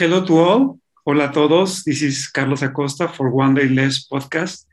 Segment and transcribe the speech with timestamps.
[0.00, 0.78] Hello to all.
[1.04, 1.84] Hola a todos.
[1.84, 4.64] This is Carlos Acosta for One Day Less podcast.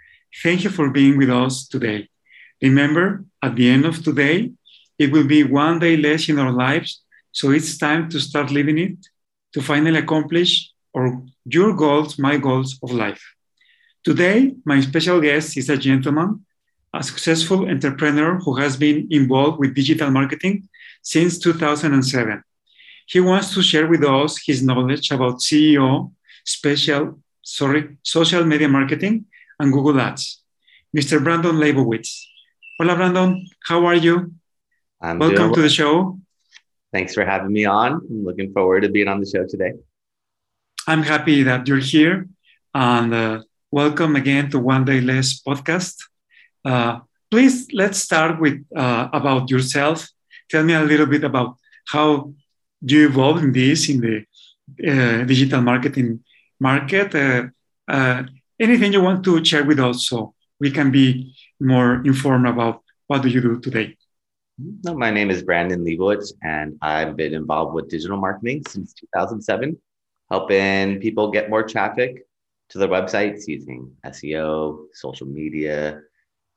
[0.42, 2.08] Thank you for being with us today.
[2.62, 4.54] Remember, at the end of today,
[4.98, 7.04] it will be one day less in our lives.
[7.34, 8.98] So it's time to start living it
[9.52, 13.22] to finally accomplish or your goals, my goals of life.
[14.06, 16.46] Today, my special guest is a gentleman,
[16.94, 20.70] a successful entrepreneur who has been involved with digital marketing
[21.02, 22.46] since 2007.
[23.08, 26.12] He wants to share with us his knowledge about CEO,
[26.44, 29.26] special, sorry, social media marketing,
[29.58, 30.44] and Google Ads.
[30.96, 31.24] Mr.
[31.24, 32.28] Brandon Leibowitz.
[32.78, 33.48] Hola, Brandon.
[33.66, 34.34] How are you?
[35.02, 36.20] I'm Welcome to the show.
[36.92, 37.94] Thanks for having me on.
[37.94, 39.72] I'm looking forward to being on the show today.
[40.86, 42.28] I'm happy that you're here
[42.74, 45.96] and uh, welcome again to One Day Less podcast.
[46.66, 47.00] Uh,
[47.32, 50.10] please let's start with uh, about yourself.
[50.50, 51.56] Tell me a little bit about
[51.88, 52.34] how
[52.82, 54.26] you evolved in this in the
[54.88, 56.24] uh, digital marketing
[56.60, 57.14] market.
[57.16, 57.48] Uh,
[57.88, 58.24] uh,
[58.60, 63.22] anything you want to share with us so we can be more informed about what
[63.22, 63.96] do you do today.
[64.84, 69.78] My name is Brandon Leibowitz, and I've been involved with digital marketing since 2007,
[70.32, 72.26] helping people get more traffic
[72.70, 76.02] to their websites using SEO, social media,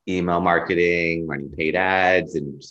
[0.08, 2.62] email marketing, running paid ads, and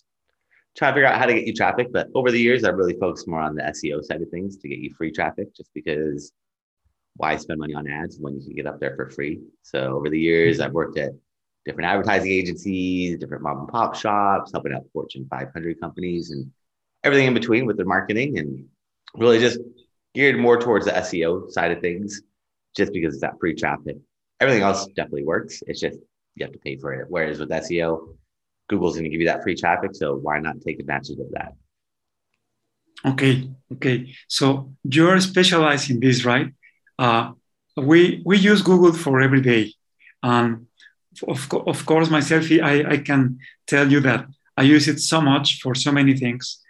[0.77, 1.91] trying to figure out how to get you traffic.
[1.91, 4.67] But over the years, I've really focused more on the SEO side of things to
[4.67, 6.31] get you free traffic, just because
[7.17, 9.41] why spend money on ads when you can get up there for free?
[9.61, 10.67] So over the years, mm-hmm.
[10.67, 11.11] I've worked at
[11.65, 16.49] different advertising agencies, different mom and pop shops, helping out Fortune 500 companies and
[17.03, 18.65] everything in between with their marketing and
[19.15, 19.59] really just
[20.13, 22.21] geared more towards the SEO side of things
[22.75, 23.97] just because it's that free traffic.
[24.39, 25.61] Everything else definitely works.
[25.67, 25.99] It's just
[26.35, 27.07] you have to pay for it.
[27.09, 28.15] Whereas with SEO,
[28.69, 29.91] Google's going to give you that free traffic.
[29.93, 31.53] So why not take advantage of that?
[33.05, 33.49] Okay.
[33.73, 34.13] Okay.
[34.27, 36.53] So you're specialized in this, right?
[36.97, 37.31] Uh,
[37.77, 39.73] we we use Google for every day.
[40.21, 40.67] Um,
[41.27, 44.25] of, of course, myself, I, I can tell you that
[44.57, 46.61] I use it so much for so many things.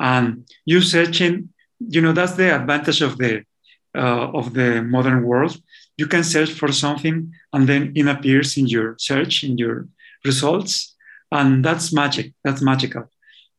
[0.00, 3.44] And you searching, you know, that's the advantage of the
[3.96, 5.56] uh, of the modern world.
[5.96, 9.88] You can search for something, and then it appears in your search, in your
[10.24, 10.95] results,
[11.32, 12.32] and that's magic.
[12.44, 13.10] That's magical.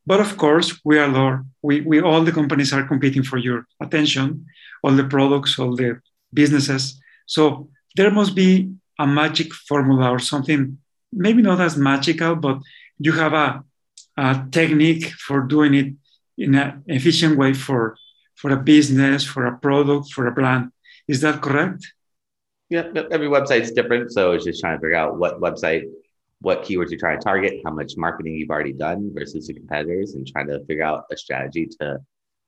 [0.06, 4.46] But of course, we are we, we all the companies are competing for your attention,
[4.84, 6.00] all the products, all the
[6.34, 7.00] businesses.
[7.26, 10.78] So there must be a magic formula or something,
[11.12, 12.60] maybe not as magical, but
[13.00, 13.64] you have a,
[14.18, 15.94] a technique for doing it
[16.38, 17.98] in an efficient way for,
[18.36, 20.72] for a business, for a product, for a brand.
[21.08, 21.86] Is that correct?
[22.70, 24.12] Yeah, every website's different.
[24.12, 25.84] So it's just trying to figure out what website,
[26.42, 30.14] what keywords you're trying to target, how much marketing you've already done versus the competitors,
[30.14, 31.98] and trying to figure out a strategy to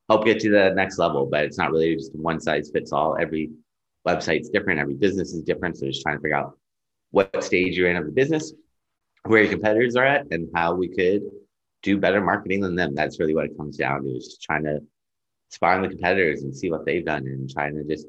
[0.09, 1.25] help get to the next level.
[1.25, 3.17] But it's not really just one size fits all.
[3.19, 3.51] Every
[4.07, 5.77] website's different, every business is different.
[5.77, 6.57] So just trying to figure out
[7.11, 8.53] what stage you're in of the business,
[9.25, 11.23] where your competitors are at, and how we could
[11.81, 12.93] do better marketing than them.
[12.93, 14.79] That's really what it comes down to is just trying to
[15.49, 18.05] spy on the competitors and see what they've done and trying to just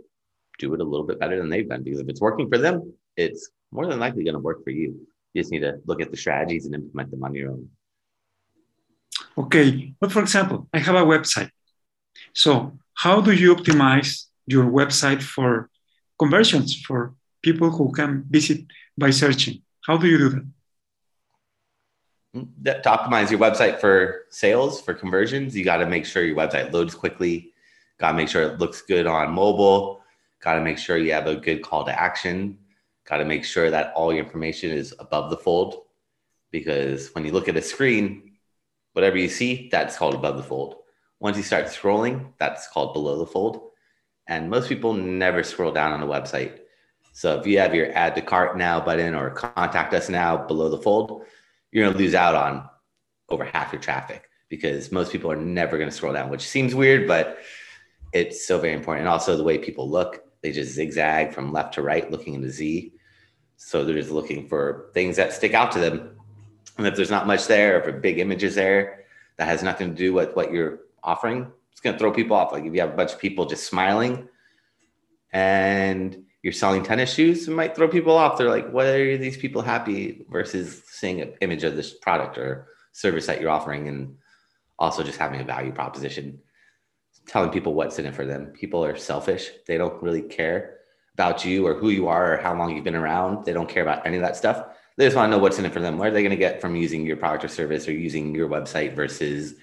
[0.58, 1.82] do it a little bit better than they've done.
[1.82, 5.06] Because if it's working for them, it's more than likely going to work for you.
[5.32, 7.68] You just need to look at the strategies and implement them on your own.
[9.38, 9.94] Okay.
[10.00, 11.50] But for example, I have a website.
[12.34, 15.70] So how do you optimize your website for
[16.18, 18.66] conversions for people who can visit
[18.98, 19.62] by searching?
[19.86, 20.46] How do you do that?
[22.36, 26.36] Mm, to optimize your website for sales, for conversions, you got to make sure your
[26.36, 27.52] website loads quickly.
[27.98, 30.02] Got to make sure it looks good on mobile.
[30.40, 32.58] Got to make sure you have a good call to action.
[33.10, 35.82] Got to make sure that all your information is above the fold.
[36.52, 38.34] Because when you look at a screen,
[38.92, 40.76] whatever you see, that's called above the fold.
[41.18, 43.70] Once you start scrolling, that's called below the fold.
[44.28, 46.60] And most people never scroll down on a website.
[47.12, 50.68] So if you have your add to cart now button or contact us now below
[50.68, 51.24] the fold,
[51.72, 52.68] you're going to lose out on
[53.28, 56.76] over half your traffic because most people are never going to scroll down, which seems
[56.76, 57.38] weird, but
[58.12, 59.06] it's so very important.
[59.06, 62.40] And also the way people look, they just zigzag from left to right, looking in
[62.40, 62.94] the Z.
[63.62, 66.16] So they're just looking for things that stick out to them.
[66.78, 69.04] And if there's not much there, if a big image is there
[69.36, 72.52] that has nothing to do with what you're offering, it's going to throw people off.
[72.52, 74.26] Like if you have a bunch of people just smiling
[75.34, 78.38] and you're selling tennis shoes, it might throw people off.
[78.38, 82.66] They're like, why are these people happy versus seeing an image of this product or
[82.92, 84.16] service that you're offering and
[84.78, 86.40] also just having a value proposition,
[87.26, 88.46] telling people what's in it for them.
[88.46, 89.50] People are selfish.
[89.66, 90.79] They don't really care
[91.20, 93.44] about you or who you are or how long you've been around.
[93.44, 94.66] They don't care about any of that stuff.
[94.96, 95.98] They just want to know what's in it for them.
[95.98, 98.48] What are they going to get from using your product or service or using your
[98.48, 99.54] website versus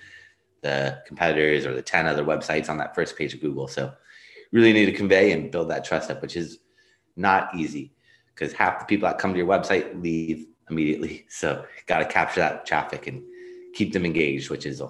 [0.61, 3.67] the competitors or the 10 other websites on that first page of Google.
[3.67, 3.93] So
[4.51, 6.59] really need to convey and build that trust up, which is
[7.15, 7.93] not easy
[8.33, 11.25] because half the people that come to your website leave immediately.
[11.29, 13.23] So got to capture that traffic and
[13.73, 14.81] keep them engaged, which is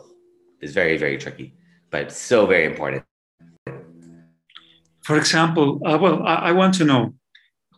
[0.62, 1.54] is very very tricky,
[1.92, 3.04] but so very important.
[5.07, 7.13] For example, uh, well, I, I, want to know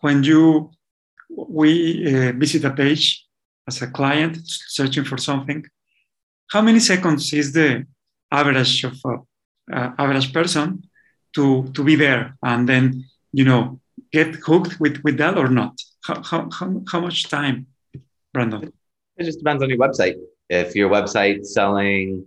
[0.02, 0.72] when you
[1.30, 1.72] we
[2.08, 3.24] uh, visit a page
[3.68, 5.64] as a client searching for something,
[6.50, 7.86] how many seconds is the
[8.31, 9.14] average of a
[9.78, 10.81] uh, average person
[11.36, 13.80] to to be there and then you know
[14.12, 15.76] get hooked with with that or not?
[16.08, 17.68] How how how, how much time,
[18.34, 18.74] Brandon?
[19.18, 20.16] It just depends on your website.
[20.50, 22.26] If your website's selling,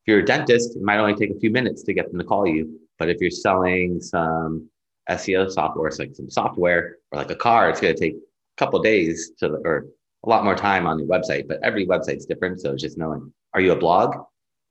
[0.00, 2.26] if you're a dentist, it might only take a few minutes to get them to
[2.26, 2.83] call you.
[2.98, 4.68] But if you're selling some
[5.10, 8.56] SEO software, it's like some software or like a car, it's going to take a
[8.56, 9.86] couple days to, or
[10.24, 11.48] a lot more time on your website.
[11.48, 12.60] But every website's different.
[12.60, 14.14] So just knowing, are you a blog?
[14.14, 14.22] If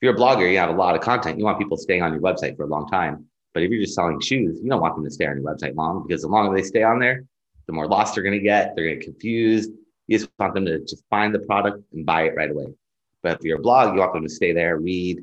[0.01, 1.37] you're a blogger, you have a lot of content.
[1.37, 3.25] You want people staying on your website for a long time.
[3.53, 5.75] But if you're just selling shoes, you don't want them to stay on your website
[5.75, 7.23] long because the longer they stay on there,
[7.67, 8.75] the more lost they're going to get.
[8.75, 9.71] They're going to get confused.
[10.07, 12.73] You just want them to just find the product and buy it right away.
[13.21, 15.21] But if you're a blog, you want them to stay there, read,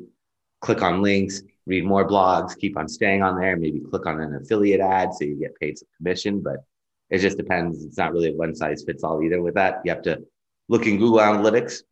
[0.60, 4.34] click on links, read more blogs, keep on staying on there, maybe click on an
[4.34, 6.40] affiliate ad so you get paid some commission.
[6.40, 6.64] But
[7.10, 7.84] it just depends.
[7.84, 9.80] It's not really a one size fits all either with that.
[9.84, 10.22] You have to
[10.68, 11.82] look in Google Analytics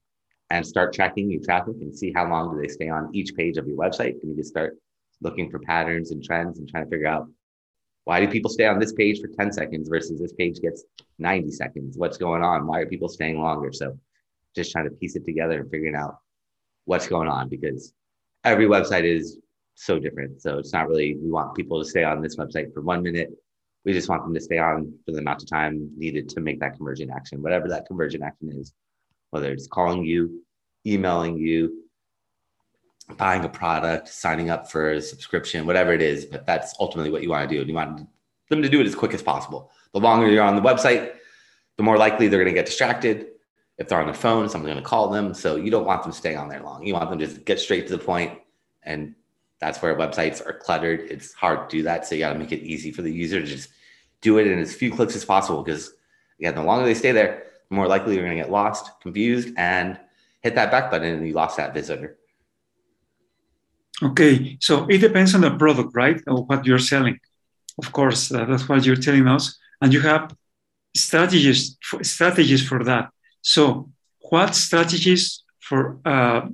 [0.51, 3.59] and start tracking your traffic and see how long do they stay on each page
[3.59, 4.21] of your website.
[4.23, 4.79] And you can start
[5.21, 7.29] looking for patterns and trends and trying to figure out
[8.05, 10.85] why do people stay on this page for 10 seconds versus this page gets
[11.19, 11.99] 90 seconds?
[11.99, 12.67] What's going on?
[12.67, 13.71] Why are people staying longer?
[13.73, 13.99] So
[14.57, 16.17] just trying to piece it together and figuring out
[16.87, 17.93] what's going on because
[18.45, 19.39] every website is
[19.79, 20.43] so different.
[20.43, 23.31] So it's not really, we want people to stay on this website for one minute.
[23.85, 26.61] We just want them to stay on for the amount of time needed to make
[26.61, 28.73] that conversion action, whatever that conversion action is,
[29.31, 30.43] whether it's calling you,
[30.87, 31.85] emailing you,
[33.17, 36.27] buying a product, signing up for a subscription, whatever it is.
[36.27, 37.67] But that's ultimately what you want to do.
[37.67, 38.07] You want
[38.51, 39.71] them to do it as quick as possible.
[39.95, 41.13] The longer you're on the website,
[41.77, 43.29] the more likely they're going to get distracted
[43.79, 45.33] if they're on their phone, someone's going to call them.
[45.33, 46.85] So you don't want them staying on there long.
[46.85, 48.39] You want them to just get straight to the point,
[48.83, 49.15] and
[49.61, 51.01] that's where websites are cluttered.
[51.11, 53.41] It's hard to do that, so you got to make it easy for the user
[53.41, 53.71] to just
[54.21, 55.63] do it in as few clicks as possible.
[55.63, 55.93] Because
[56.39, 59.55] again, the longer they stay there, the more likely you're going to get lost, confused,
[59.57, 59.99] and
[60.41, 62.17] hit that back button, and you lost that visitor.
[64.03, 67.19] Okay, so it depends on the product, right, or what you're selling.
[67.79, 70.35] Of course, uh, that's what you're telling us, and you have
[70.97, 73.11] strategies for, strategies for that
[73.43, 73.91] so,
[74.31, 76.49] what strategies for uh,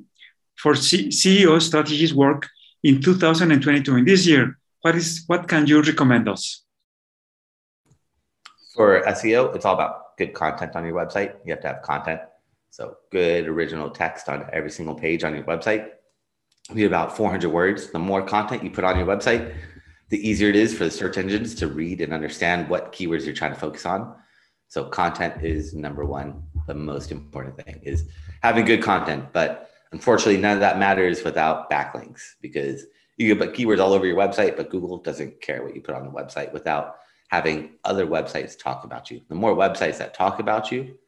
[0.56, 2.48] for C- CEO strategies work
[2.84, 4.58] in 2022 in this year?
[4.82, 6.62] What is what can you recommend us?
[8.76, 11.34] For SEO, it's all about good content on your website.
[11.44, 12.20] You have to have content.
[12.70, 15.90] So good original text on every single page on your website.
[16.68, 17.90] You need about 400 words.
[17.90, 19.54] The more content you put on your website,
[20.10, 23.34] the easier it is for the search engines to read and understand what keywords you're
[23.34, 24.14] trying to focus on.
[24.68, 28.08] So content is number one the most important thing is
[28.42, 29.32] having good content.
[29.32, 32.84] But unfortunately, none of that matters without backlinks because
[33.16, 35.94] you can put keywords all over your website, but Google doesn't care what you put
[35.94, 36.96] on the website without
[37.28, 39.20] having other websites talk about you.
[39.28, 40.98] The more websites that talk about you,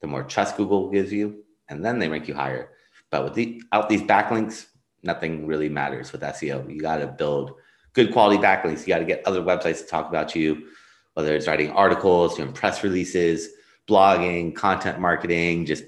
[0.00, 2.70] the more trust Google gives you, and then they rank you higher.
[3.12, 4.66] But without these backlinks,
[5.04, 6.68] nothing really matters with SEO.
[6.68, 7.52] You got to build
[7.92, 8.80] good quality backlinks.
[8.80, 10.66] You got to get other websites to talk about you,
[11.14, 13.50] whether it's writing articles, doing press releases,
[13.88, 15.84] blogging, content marketing, just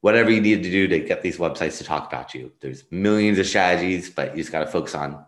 [0.00, 2.52] whatever you need to do to get these websites to talk about you.
[2.60, 5.24] There's millions of strategies, but you just got to focus on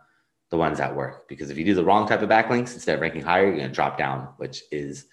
[0.50, 1.28] the ones that work.
[1.28, 3.68] Because if you do the wrong type of backlinks, instead of ranking higher, you're going
[3.68, 5.06] to drop down, which is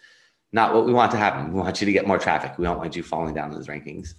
[0.52, 1.54] not what we want to happen.
[1.54, 2.58] We want you to get more traffic.
[2.58, 4.14] We don't want you falling down those rankings.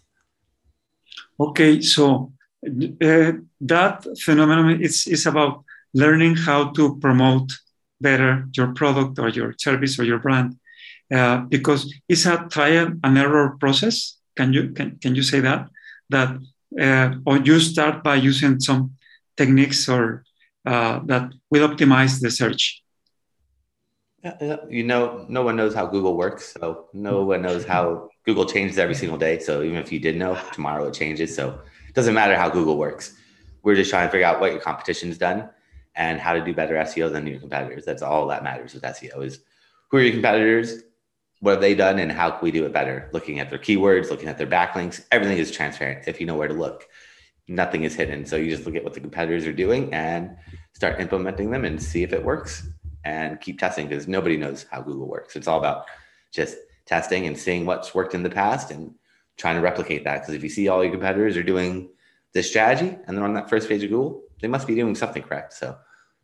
[1.40, 2.32] Okay, so
[2.66, 5.64] uh, that phenomenon is, is about
[5.94, 7.52] learning how to promote
[8.00, 10.56] better your product or your service or your brand
[11.12, 14.17] uh, because it's a trial and error process.
[14.38, 15.68] Can you can, can you say that
[16.10, 16.30] that
[16.80, 18.92] uh, or you start by using some
[19.36, 20.24] techniques or
[20.64, 22.82] uh, that will optimize the search?
[24.70, 28.78] You know, no one knows how Google works, so no one knows how Google changes
[28.78, 29.40] every single day.
[29.40, 31.34] So even if you did know, tomorrow it changes.
[31.34, 33.14] So it doesn't matter how Google works.
[33.64, 35.48] We're just trying to figure out what your competition's done
[35.96, 37.84] and how to do better SEO than your competitors.
[37.84, 39.40] That's all that matters with SEO is
[39.88, 40.82] who are your competitors
[41.40, 43.08] what have they done and how can we do it better?
[43.12, 46.48] Looking at their keywords, looking at their backlinks, everything is transparent if you know where
[46.48, 46.88] to look.
[47.46, 48.26] Nothing is hidden.
[48.26, 50.36] So you just look at what the competitors are doing and
[50.74, 52.68] start implementing them and see if it works
[53.04, 55.36] and keep testing because nobody knows how Google works.
[55.36, 55.86] It's all about
[56.32, 58.94] just testing and seeing what's worked in the past and
[59.36, 60.20] trying to replicate that.
[60.20, 61.88] Because if you see all your competitors are doing
[62.34, 65.22] this strategy and they're on that first page of Google, they must be doing something
[65.22, 65.52] correct.
[65.52, 65.76] So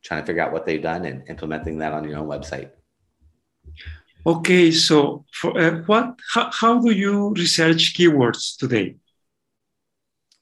[0.02, 2.70] trying to figure out what they've done and implementing that on your own website.
[4.26, 6.18] Okay, so for uh, what?
[6.32, 8.96] How, how do you research keywords today?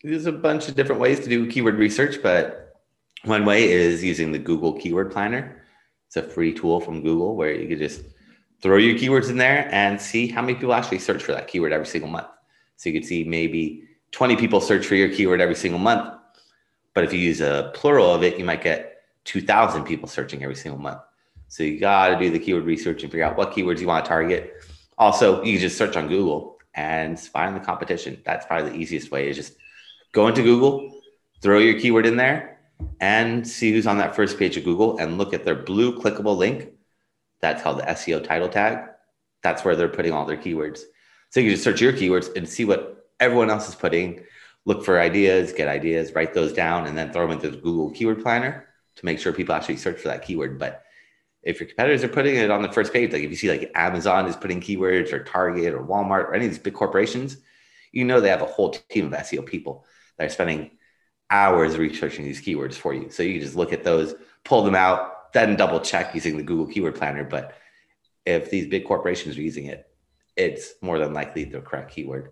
[0.04, 2.76] There's a bunch of different ways to do keyword research, but
[3.24, 5.64] one way is using the Google Keyword Planner.
[6.06, 8.02] It's a free tool from Google where you can just
[8.60, 11.72] throw your keywords in there and see how many people actually search for that keyword
[11.72, 12.28] every single month.
[12.76, 16.14] So you could see maybe 20 people search for your keyword every single month.
[16.94, 20.54] But if you use a plural of it, you might get 2,000 people searching every
[20.54, 21.00] single month.
[21.52, 24.06] So you got to do the keyword research and figure out what keywords you want
[24.06, 24.64] to target.
[24.96, 28.22] Also, you can just search on Google and find the competition.
[28.24, 29.58] That's probably the easiest way is just
[30.12, 31.02] go into Google,
[31.42, 32.58] throw your keyword in there,
[33.02, 36.38] and see who's on that first page of Google and look at their blue clickable
[36.38, 36.70] link.
[37.42, 38.88] That's called the SEO title tag.
[39.42, 40.80] That's where they're putting all their keywords.
[41.28, 44.24] So you can just search your keywords and see what everyone else is putting,
[44.64, 47.90] look for ideas, get ideas, write those down, and then throw them into the Google
[47.90, 50.58] Keyword Planner to make sure people actually search for that keyword.
[50.58, 50.84] But
[51.42, 53.70] if your competitors are putting it on the first page, like if you see like
[53.74, 57.38] Amazon is putting keywords or Target or Walmart or any of these big corporations,
[57.92, 59.84] you know they have a whole team of SEO people
[60.18, 60.72] that are spending
[61.30, 63.10] hours researching these keywords for you.
[63.10, 66.66] So you just look at those, pull them out, then double check using the Google
[66.66, 67.24] Keyword Planner.
[67.24, 67.54] But
[68.24, 69.86] if these big corporations are using it,
[70.36, 72.30] it's more than likely the correct keyword.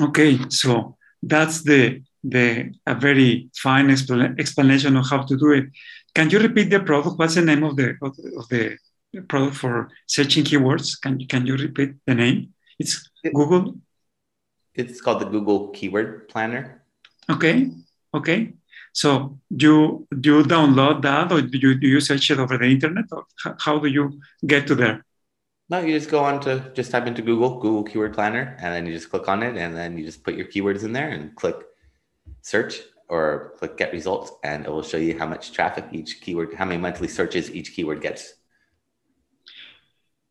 [0.00, 5.66] Okay, so that's the the a very fine expl explanation of how to do it.
[6.14, 7.18] Can you repeat the product?
[7.18, 8.78] What's the name of the of the, of the
[9.28, 11.00] product for searching keywords?
[11.00, 12.54] Can you can you repeat the name?
[12.78, 13.76] It's Google.
[14.74, 16.82] It's called the Google Keyword Planner.
[17.30, 17.70] Okay,
[18.12, 18.54] okay.
[18.92, 22.66] So you do you download that, or do you do you search it over the
[22.66, 23.26] internet, or
[23.58, 25.04] how do you get to there?
[25.68, 28.86] No, you just go on to just type into Google, Google Keyword Planner, and then
[28.86, 31.34] you just click on it, and then you just put your keywords in there and
[31.34, 31.56] click
[32.42, 36.54] search or click get results, and it will show you how much traffic each keyword,
[36.54, 38.34] how many monthly searches each keyword gets.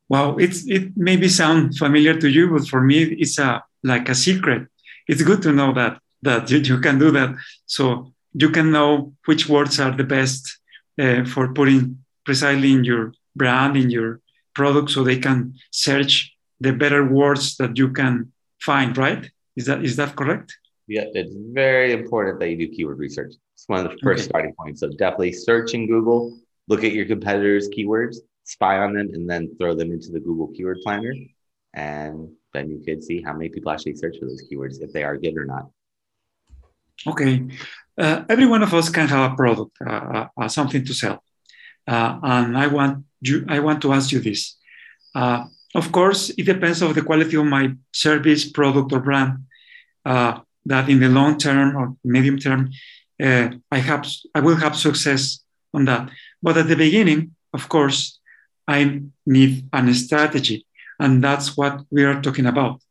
[0.10, 4.16] Wow, it's it maybe sound familiar to you, but for me, it's a like a
[4.16, 4.68] secret.
[5.08, 9.14] It's good to know that that you, you can do that, so you can know
[9.26, 10.60] which words are the best
[11.00, 14.20] uh, for putting precisely in your brand in your
[14.54, 19.84] product so they can search the better words that you can find right is that
[19.84, 23.92] is that correct yeah it's very important that you do keyword research it's one of
[23.92, 24.30] the first okay.
[24.30, 26.38] starting points so definitely search in google
[26.68, 30.48] look at your competitors keywords spy on them and then throw them into the google
[30.48, 31.14] keyword planner
[31.74, 35.04] and then you could see how many people actually search for those keywords if they
[35.04, 35.70] are good or not
[37.08, 37.46] okay
[37.98, 41.24] uh, every one of us can have a product uh, uh, uh something to sell
[41.88, 44.56] uh, and I want you, I want to ask you this.
[45.14, 49.46] Uh, of course, it depends on the quality of my service, product, or brand.
[50.66, 52.72] That in the long term or medium term,
[53.22, 55.44] uh, I have I will have success
[55.74, 56.10] on that.
[56.42, 58.20] But at the beginning, of course,
[58.68, 60.66] I need a strategy,
[61.00, 62.82] and that's what we are talking about.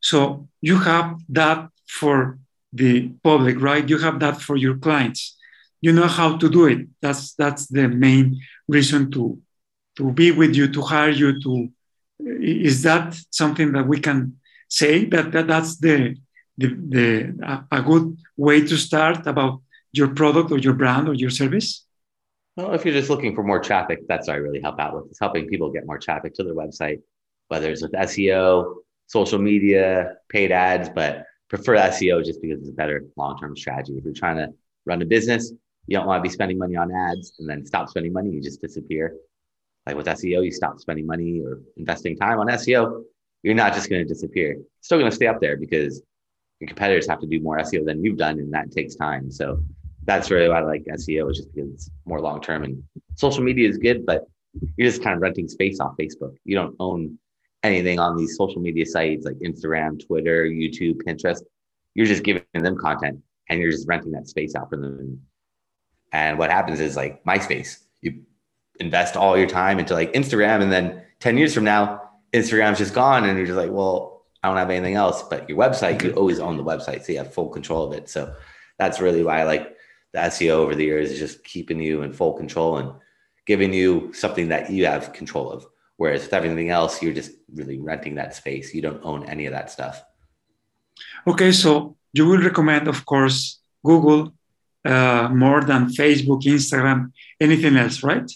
[0.00, 2.38] So you have that for
[2.72, 3.88] the public, right?
[3.88, 5.34] You have that for your clients
[5.84, 6.80] you know how to do it.
[7.02, 9.22] That's that's the main reason to
[9.98, 11.38] to be with you, to hire you.
[11.42, 11.68] To
[12.64, 14.18] is that something that we can
[14.68, 16.16] say that, that that's the
[16.58, 19.60] the, the a good way to start about
[19.92, 21.84] your product or your brand or your service?
[22.56, 25.06] Well, if you're just looking for more traffic, that's what I really help out with.
[25.10, 27.00] It's helping people get more traffic to their website,
[27.48, 32.72] whether it's with SEO, social media, paid ads, but prefer SEO just because it's a
[32.72, 33.94] better long-term strategy.
[33.98, 34.48] If you're trying to
[34.86, 35.52] run a business,
[35.86, 38.40] you don't want to be spending money on ads and then stop spending money, you
[38.40, 39.16] just disappear.
[39.86, 43.02] Like with SEO, you stop spending money or investing time on SEO,
[43.42, 44.52] you're not just going to disappear.
[44.54, 46.02] You're still going to stay up there because
[46.64, 49.30] your competitors have to do more SEO than you've done, and that takes time.
[49.30, 49.62] So
[50.04, 52.64] that's really why I like SEO, is just because it's more long term.
[52.64, 52.82] And
[53.16, 54.24] social media is good, but
[54.76, 56.34] you're just kind of renting space off Facebook.
[56.44, 57.18] You don't own
[57.62, 61.40] anything on these social media sites like Instagram, Twitter, YouTube, Pinterest.
[61.94, 65.20] You're just giving them content and you're just renting that space out for them.
[66.12, 68.22] And what happens is like MySpace, you
[68.80, 72.02] invest all your time into like Instagram, and then 10 years from now,
[72.32, 74.13] Instagram's just gone, and you're just like, well,
[74.44, 75.22] I don't have anything else.
[75.22, 78.10] But your website, you always own the website, so you have full control of it.
[78.10, 78.34] So
[78.78, 79.74] that's really why I like
[80.12, 82.92] the SEO over the years is just keeping you in full control and
[83.46, 85.66] giving you something that you have control of.
[85.96, 88.74] Whereas with everything else, you're just really renting that space.
[88.74, 90.04] You don't own any of that stuff.
[91.26, 94.34] Okay, so you will recommend, of course, Google
[94.84, 98.30] uh, more than Facebook, Instagram, anything else, right?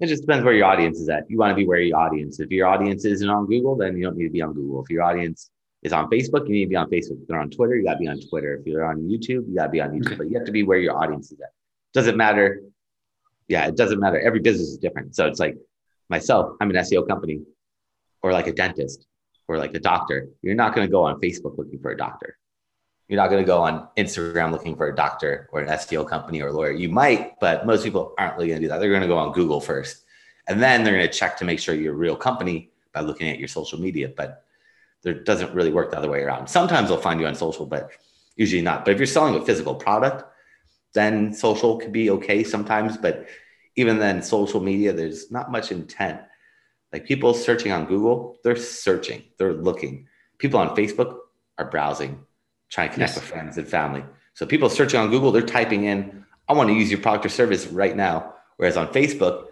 [0.00, 1.28] It just depends where your audience is at.
[1.28, 2.38] You want to be where your audience.
[2.38, 4.82] If your audience isn't on Google, then you don't need to be on Google.
[4.84, 5.50] If your audience
[5.82, 7.20] is on Facebook, you need to be on Facebook.
[7.22, 8.54] If they're on Twitter, you got to be on Twitter.
[8.54, 10.06] If you're on YouTube, you got to be on YouTube.
[10.06, 10.16] Okay.
[10.16, 11.50] But you have to be where your audience is at.
[11.94, 12.62] Doesn't matter
[13.48, 14.20] yeah, it doesn't matter.
[14.20, 15.16] Every business is different.
[15.16, 15.56] So it's like
[16.08, 17.40] myself, I'm an SEO company
[18.22, 19.06] or like a dentist
[19.48, 20.28] or like a doctor.
[20.42, 22.37] You're not going to go on Facebook looking for a doctor.
[23.08, 26.42] You're not going to go on Instagram looking for a doctor or an SEO company
[26.42, 26.72] or a lawyer.
[26.72, 28.80] You might, but most people aren't really going to do that.
[28.80, 30.04] They're going to go on Google first.
[30.46, 33.28] And then they're going to check to make sure you're a real company by looking
[33.28, 34.12] at your social media.
[34.14, 34.44] But
[35.02, 36.48] there doesn't really work the other way around.
[36.48, 37.90] Sometimes they'll find you on social, but
[38.36, 38.84] usually not.
[38.84, 40.24] But if you're selling a physical product,
[40.92, 42.96] then social could be okay sometimes.
[42.96, 43.26] But
[43.76, 46.20] even then, social media, there's not much intent.
[46.92, 50.08] Like people searching on Google, they're searching, they're looking.
[50.38, 51.18] People on Facebook
[51.58, 52.24] are browsing,
[52.70, 53.16] trying to connect yes.
[53.16, 54.04] with friends and family.
[54.34, 57.28] So people searching on Google, they're typing in, I want to use your product or
[57.28, 58.34] service right now.
[58.56, 59.46] Whereas on Facebook,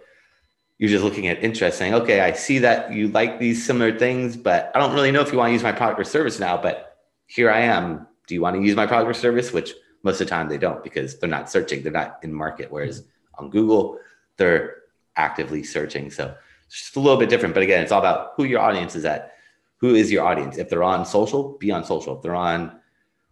[0.77, 4.37] you're just looking at interest saying, okay, I see that you like these similar things,
[4.37, 6.57] but I don't really know if you want to use my product or service now,
[6.57, 8.07] but here I am.
[8.27, 9.51] Do you want to use my product or service?
[9.51, 12.71] Which most of the time they don't because they're not searching, they're not in market.
[12.71, 13.03] Whereas
[13.37, 13.99] on Google,
[14.37, 14.83] they're
[15.15, 16.11] actively searching.
[16.11, 16.35] So
[16.67, 17.53] it's just a little bit different.
[17.53, 19.33] But again, it's all about who your audience is at.
[19.77, 20.57] Who is your audience?
[20.57, 22.17] If they're on social, be on social.
[22.17, 22.79] If they're on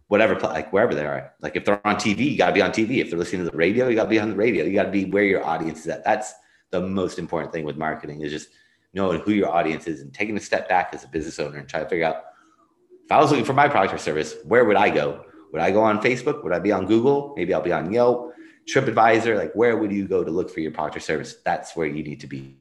[0.08, 2.70] whatever, like wherever they are, like if they're on TV, you got to be on
[2.70, 2.98] TV.
[2.98, 4.64] If they're listening to the radio, you got to be on the radio.
[4.64, 6.04] You got to be where your audience is at.
[6.04, 6.32] That's
[6.70, 8.48] the most important thing with marketing is just
[8.92, 11.68] knowing who your audience is and taking a step back as a business owner and
[11.68, 12.24] try to figure out
[13.04, 15.24] if I was looking for my product or service, where would I go?
[15.52, 16.42] Would I go on Facebook?
[16.42, 17.34] Would I be on Google?
[17.36, 18.32] Maybe I'll be on Yelp,
[18.68, 19.36] TripAdvisor.
[19.36, 21.36] Like, where would you go to look for your product or service?
[21.44, 22.56] That's where you need to be.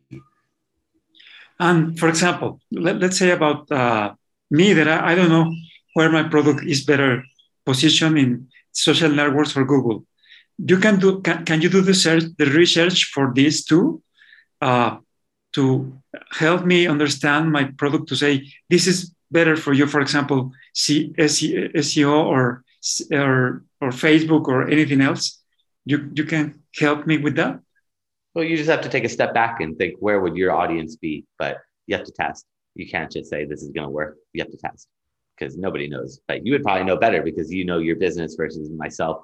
[1.60, 4.14] And for example, let, us say about uh,
[4.52, 5.52] me that I, I don't know
[5.94, 7.24] where my product is better
[7.66, 10.06] positioned in social networks or Google.
[10.58, 14.02] You can do can, can you do the search the research for these two
[14.62, 14.98] uh,
[15.54, 15.94] to
[16.32, 21.14] help me understand my product to say this is better for you for example see
[21.18, 22.64] seo or
[23.12, 25.42] or or facebook or anything else.
[25.86, 27.60] You you can help me with that?
[28.34, 30.96] Well you just have to take a step back and think where would your audience
[30.96, 31.26] be?
[31.38, 32.46] But you have to test.
[32.76, 34.18] You can't just say this is going to work.
[34.34, 34.88] You have to test
[35.38, 38.70] because nobody knows but you would probably know better because you know your business versus
[38.70, 39.22] myself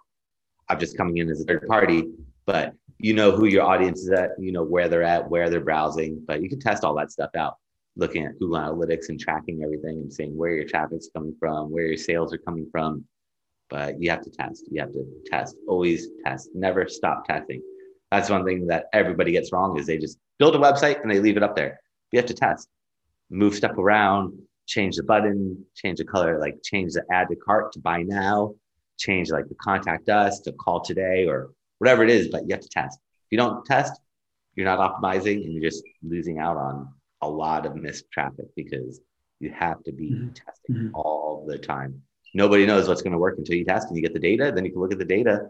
[0.71, 2.06] I'm just coming in as a third party,
[2.45, 5.60] but you know who your audience is at, you know where they're at, where they're
[5.60, 7.56] browsing, but you can test all that stuff out,
[7.97, 11.88] looking at Google Analytics and tracking everything and seeing where your traffic's coming from, where
[11.88, 13.04] your sales are coming from.
[13.69, 14.63] But you have to test.
[14.71, 15.58] You have to test.
[15.67, 16.50] Always test.
[16.54, 17.62] Never stop testing.
[18.10, 21.19] That's one thing that everybody gets wrong is they just build a website and they
[21.19, 21.82] leave it up there.
[22.13, 22.69] You have to test,
[23.30, 24.38] move stuff around,
[24.71, 28.55] change the button, change the color, like change the add to cart to buy now,
[28.97, 32.62] change like the contact us to call today or whatever it is, but you have
[32.62, 32.97] to test.
[33.25, 33.99] If you don't test,
[34.55, 36.88] you're not optimizing and you're just losing out on
[37.21, 39.01] a lot of missed traffic because
[39.39, 40.29] you have to be mm-hmm.
[40.29, 40.95] testing mm-hmm.
[40.95, 42.01] all the time.
[42.34, 44.53] Nobody knows what's going to work until you test and you get the data.
[44.55, 45.47] Then you can look at the data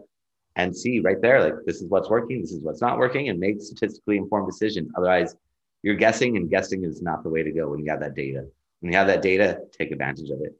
[0.56, 3.38] and see right there, like this is what's working, this is what's not working, and
[3.38, 4.90] make statistically informed decisions.
[4.96, 5.36] Otherwise,
[5.82, 8.46] you're guessing, and guessing is not the way to go when you have that data.
[8.82, 10.54] When you have that data, take advantage of it.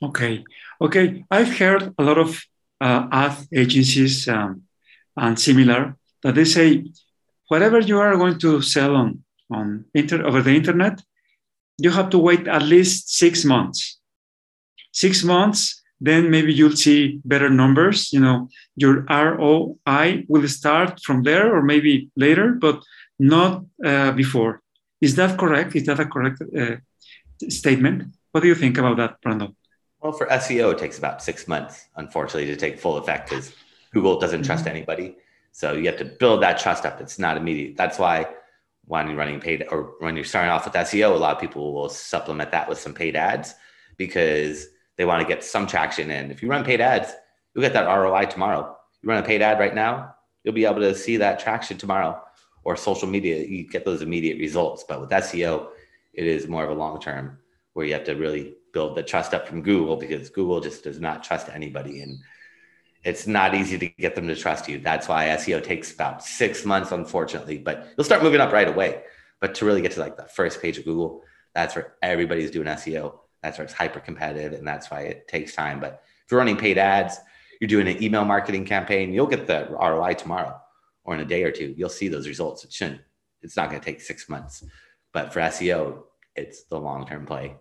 [0.00, 0.44] Okay,
[0.80, 1.24] okay.
[1.30, 2.40] I've heard a lot of
[2.80, 4.62] uh, ad agencies um,
[5.16, 6.84] and similar that they say
[7.48, 11.02] whatever you are going to sell on on inter- over the internet,
[11.78, 13.98] you have to wait at least six months.
[14.92, 18.12] Six months, then maybe you'll see better numbers.
[18.12, 22.82] You know, your ROI will start from there or maybe later, but
[23.18, 24.62] not uh, before.
[25.00, 25.74] Is that correct?
[25.74, 26.76] Is that a correct uh,
[27.50, 28.14] statement?
[28.32, 29.54] What do you think about that, Brandon?
[30.00, 33.52] Well, for SEO, it takes about six months, unfortunately, to take full effect because
[33.92, 34.46] Google doesn't mm-hmm.
[34.46, 35.16] trust anybody.
[35.52, 37.00] So you have to build that trust up.
[37.00, 37.76] It's not immediate.
[37.76, 38.26] That's why
[38.84, 41.72] when you're running paid or when you're starting off with SEO, a lot of people
[41.72, 43.54] will supplement that with some paid ads
[43.96, 46.30] because they want to get some traction in.
[46.30, 47.12] If you run paid ads,
[47.54, 48.76] you'll get that ROI tomorrow.
[49.02, 52.20] You run a paid ad right now, you'll be able to see that traction tomorrow.
[52.64, 54.84] Or social media, you get those immediate results.
[54.88, 55.70] But with SEO,
[56.12, 57.38] it is more of a long term
[57.72, 61.00] where you have to really build the trust up from Google because Google just does
[61.00, 62.00] not trust anybody.
[62.00, 62.18] And
[63.04, 64.78] it's not easy to get them to trust you.
[64.78, 69.02] That's why SEO takes about six months, unfortunately, but you'll start moving up right away.
[69.40, 71.22] But to really get to like the first page of Google,
[71.54, 73.18] that's where everybody's doing SEO.
[73.42, 75.80] That's where it's hyper competitive and that's why it takes time.
[75.80, 77.18] But if you're running paid ads,
[77.60, 80.60] you're doing an email marketing campaign, you'll get the ROI tomorrow
[81.04, 81.74] or in a day or two.
[81.76, 82.64] You'll see those results.
[82.64, 83.00] It shouldn't,
[83.42, 84.64] it's not going to take six months.
[85.12, 87.56] But for SEO, it's the long term play.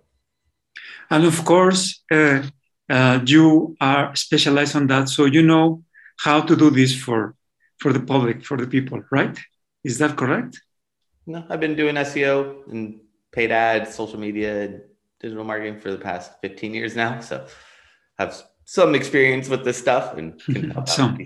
[1.10, 2.44] And of course, uh,
[2.90, 5.84] uh, you are specialized on that, so you know
[6.20, 7.36] how to do this for
[7.78, 9.38] for the public, for the people, right?
[9.84, 10.62] Is that correct?
[11.26, 13.00] No, I've been doing SEO and
[13.32, 14.82] paid ads, social media,
[15.20, 17.20] digital marketing for the past 15 years now.
[17.22, 17.48] So
[18.20, 18.36] have
[18.66, 21.18] some experience with this stuff and can help some.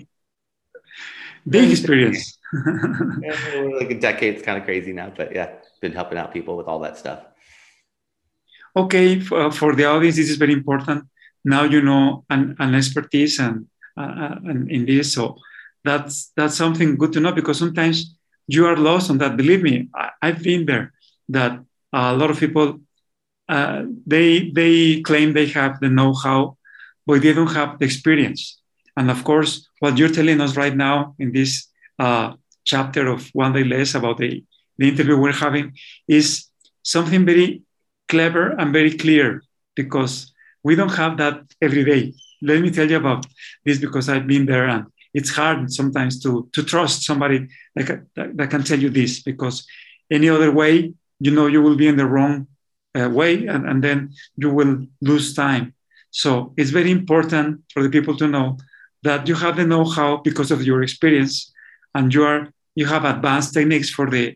[1.48, 2.38] big experience.
[3.22, 4.36] yeah, like a decade.
[4.36, 7.20] It's kind of crazy now, but yeah, been helping out people with all that stuff.
[8.82, 11.00] Okay, for, uh, for the audience, this is very important.
[11.56, 13.68] Now you know an, an expertise and,
[14.02, 15.24] uh, and in this, so
[15.88, 17.98] that's that's something good to know because sometimes
[18.56, 19.38] you are lost on that.
[19.38, 20.86] Believe me, I, have been there.
[21.30, 21.52] That
[21.94, 22.68] a lot of people
[23.48, 26.58] uh, they they claim they have the know-how,
[27.06, 28.42] but they don't have the experience.
[28.98, 31.52] And of course, what you're telling us right now in this
[32.00, 34.44] uh, chapter of One Day Less about the,
[34.78, 35.74] the interview we're having
[36.08, 36.48] is
[36.84, 37.62] something very
[38.08, 39.44] clever and very clear
[39.76, 40.34] because
[40.64, 42.14] we don't have that every day.
[42.42, 43.26] Let me tell you about
[43.64, 48.38] this because I've been there and it's hard sometimes to, to trust somebody that, that,
[48.38, 49.66] that can tell you this because
[50.12, 52.48] any other way, you know, you will be in the wrong
[53.00, 55.74] uh, way and, and then you will lose time.
[56.12, 58.58] So it's very important for the people to know
[59.04, 61.54] that you have the know-how because of your experience
[61.94, 64.36] and you are you have advanced techniques for the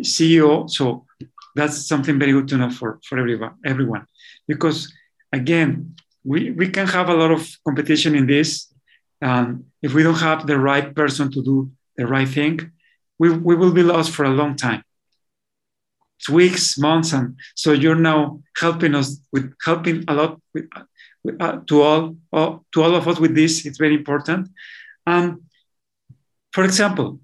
[0.00, 0.68] CEO.
[0.68, 1.06] So
[1.54, 4.06] that's something very good to know for, for everyone, everyone.
[4.46, 4.92] Because
[5.32, 8.72] again, we, we can have a lot of competition in this.
[9.20, 12.72] If we don't have the right person to do the right thing,
[13.18, 14.82] we, we will be lost for a long time.
[16.18, 20.66] It's weeks, months, and so you're now helping us with helping a lot with,
[21.22, 23.66] with uh, to all, all to all of us with this.
[23.66, 24.48] It's very important.
[25.06, 25.42] Um,
[26.52, 27.20] for example,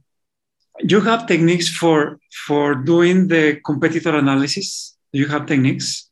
[0.83, 4.97] you have techniques for for doing the competitor analysis.
[5.13, 6.11] Do you have techniques?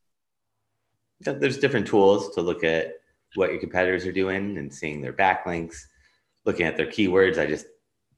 [1.27, 2.95] Yeah, there's different tools to look at
[3.35, 5.77] what your competitors are doing and seeing their backlinks,
[6.45, 7.39] looking at their keywords.
[7.39, 7.67] I just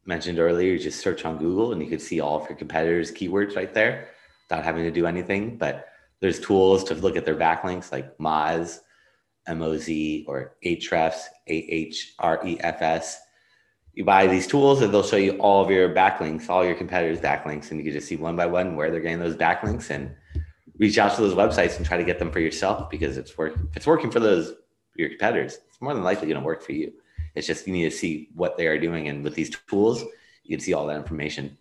[0.05, 3.12] mentioned earlier, you just search on Google and you can see all of your competitors'
[3.12, 4.09] keywords right there
[4.49, 5.57] without having to do anything.
[5.57, 5.88] But
[6.21, 8.81] there's tools to look at their backlinks like Moz,
[9.47, 13.21] M-O-Z, or Ahrefs, A-H-R-E-F-S
[13.94, 17.20] you buy these tools and they'll show you all of your backlinks, all your competitors'
[17.20, 20.14] backlinks, and you can just see one by one where they're getting those backlinks and
[20.78, 23.55] reach out to those websites and try to get them for yourself because it's work
[23.55, 24.55] if it's working for those
[24.96, 26.92] your competitors, it's more than likely going to work for you.
[27.35, 30.02] It's just you need to see what they are doing, and with these tools,
[30.44, 31.57] you can see all that information.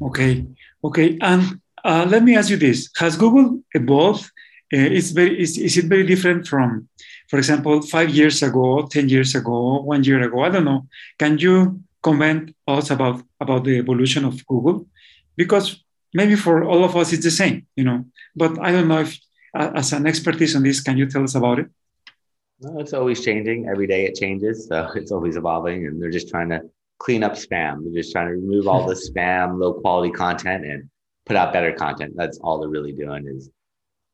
[0.00, 0.46] Okay,
[0.84, 4.24] okay, and uh, let me ask you this: Has Google evolved?
[4.72, 6.88] Uh, it's very is, is it very different from
[7.28, 10.86] for example, five years ago, 10 years ago, one year ago, I don't know.
[11.18, 14.86] Can you comment us about, about the evolution of Google?
[15.36, 19.00] Because maybe for all of us, it's the same, you know, but I don't know
[19.00, 19.18] if
[19.54, 21.66] uh, as an expertise on this, can you tell us about it?
[22.60, 23.68] Well, it's always changing.
[23.68, 24.66] Every day it changes.
[24.68, 26.60] So it's always evolving and they're just trying to
[26.98, 27.84] clean up spam.
[27.84, 30.88] They're just trying to remove all the spam, low quality content and
[31.26, 32.14] put out better content.
[32.16, 33.50] That's all they're really doing is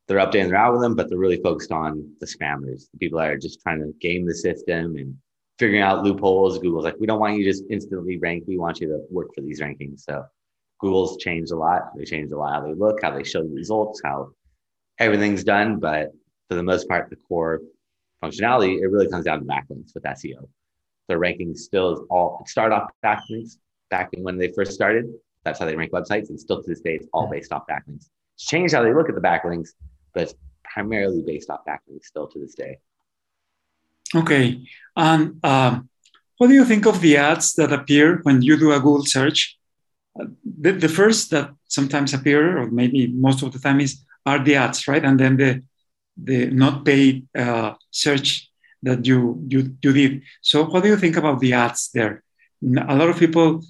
[0.07, 3.39] they're updating their algorithm, but they're really focused on the spammers, the people that are
[3.39, 5.17] just trying to game the system and
[5.59, 6.59] figuring out loopholes.
[6.59, 8.45] Google's like, we don't want you to just instantly rank.
[8.47, 10.01] We want you to work for these rankings.
[10.01, 10.25] So
[10.81, 11.97] Google's changed a lot.
[11.97, 14.33] They changed a lot how they look, how they show the results, how
[14.99, 15.79] everything's done.
[15.79, 16.13] But
[16.49, 17.61] for the most part, the core
[18.23, 20.49] functionality, it really comes down to backlinks with SEO.
[21.09, 23.57] Their ranking still is all start off backlinks
[23.91, 25.07] back when they first started.
[25.45, 26.31] That's how they rank websites.
[26.31, 28.09] And still to this day, it's all based off backlinks.
[28.37, 29.71] It's changed how they look at the backlinks,
[30.15, 32.79] but it's primarily based off backlinks still to this day.
[34.15, 34.65] Okay.
[34.97, 35.89] And um,
[36.39, 39.59] what do you think of the ads that appear when you do a Google search?
[40.17, 44.55] The, the first that sometimes appear, or maybe most of the time, is are the
[44.57, 45.05] ads, right?
[45.05, 45.63] And then the
[46.17, 48.49] the not paid uh, search
[48.83, 50.23] that you, you you did.
[50.41, 52.23] So, what do you think about the ads there?
[52.63, 53.63] A lot of people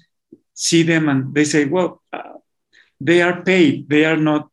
[0.53, 2.33] see them and they say, well, uh,
[3.01, 3.89] they are paid.
[3.89, 4.49] They are not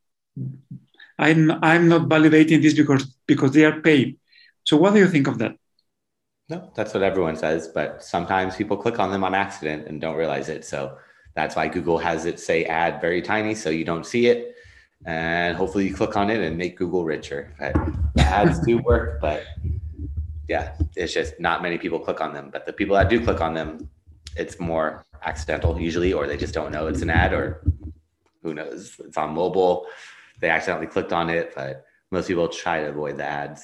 [1.22, 4.18] I'm I'm not validating this because because they are paid.
[4.64, 5.56] So what do you think of that?
[6.48, 10.16] No, that's what everyone says, but sometimes people click on them on accident and don't
[10.16, 10.64] realize it.
[10.64, 10.98] So
[11.34, 14.54] that's why Google has it say ad very tiny so you don't see it.
[15.04, 17.54] And hopefully you click on it and make Google richer.
[17.58, 17.74] But
[18.18, 19.44] ads do work, but
[20.48, 22.50] yeah, it's just not many people click on them.
[22.52, 23.88] But the people that do click on them,
[24.36, 27.62] it's more accidental usually, or they just don't know it's an ad, or
[28.42, 29.86] who knows, it's on mobile
[30.42, 33.62] they accidentally clicked on it, but most people try to avoid the ads.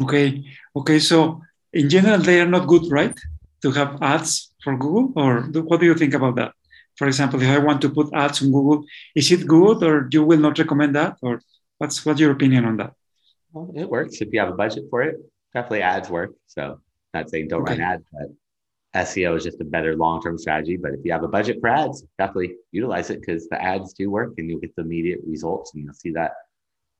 [0.00, 0.42] Okay.
[0.74, 0.98] Okay.
[0.98, 3.16] So in general, they are not good, right?
[3.62, 6.52] To have ads for Google, or what do you think about that?
[6.96, 10.24] For example, if I want to put ads on Google, is it good, or you
[10.24, 11.40] will not recommend that, or
[11.78, 12.92] what's what's your opinion on that?
[13.52, 15.16] Well, it works if you have a budget for it.
[15.54, 16.32] Definitely, ads work.
[16.46, 16.80] So,
[17.14, 17.74] not saying don't okay.
[17.74, 18.28] run ads, but
[18.94, 20.76] SEO is just a better long-term strategy.
[20.76, 24.10] But if you have a budget for ads, definitely utilize it because the ads do
[24.10, 26.32] work and you'll get the immediate results and you'll see that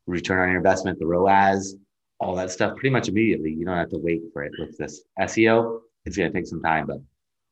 [0.06, 1.76] return on your investment, the ROAS,
[2.18, 3.52] all that stuff pretty much immediately.
[3.52, 5.80] You don't have to wait for it with this SEO.
[6.04, 6.98] It's going to take some time, but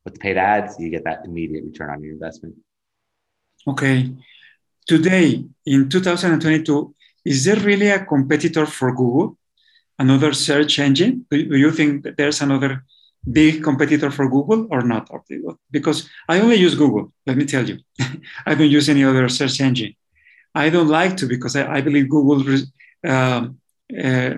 [0.05, 2.55] With the paid ads, you get that immediate return on your investment.
[3.66, 4.11] Okay.
[4.87, 9.37] Today, in 2022, is there really a competitor for Google?
[9.98, 11.26] Another search engine?
[11.31, 12.85] Do, you think that there's another
[13.30, 15.09] big competitor for Google or not?
[15.70, 17.78] Because I only use Google, let me tell you.
[18.46, 19.94] I don't use any other search engine.
[20.54, 22.59] I don't like to because I, I believe Google
[23.06, 23.48] uh,
[24.04, 24.35] uh,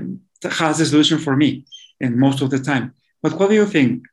[0.50, 1.64] has the solution for me
[2.00, 2.94] and most of the time.
[3.22, 4.04] But what do you think?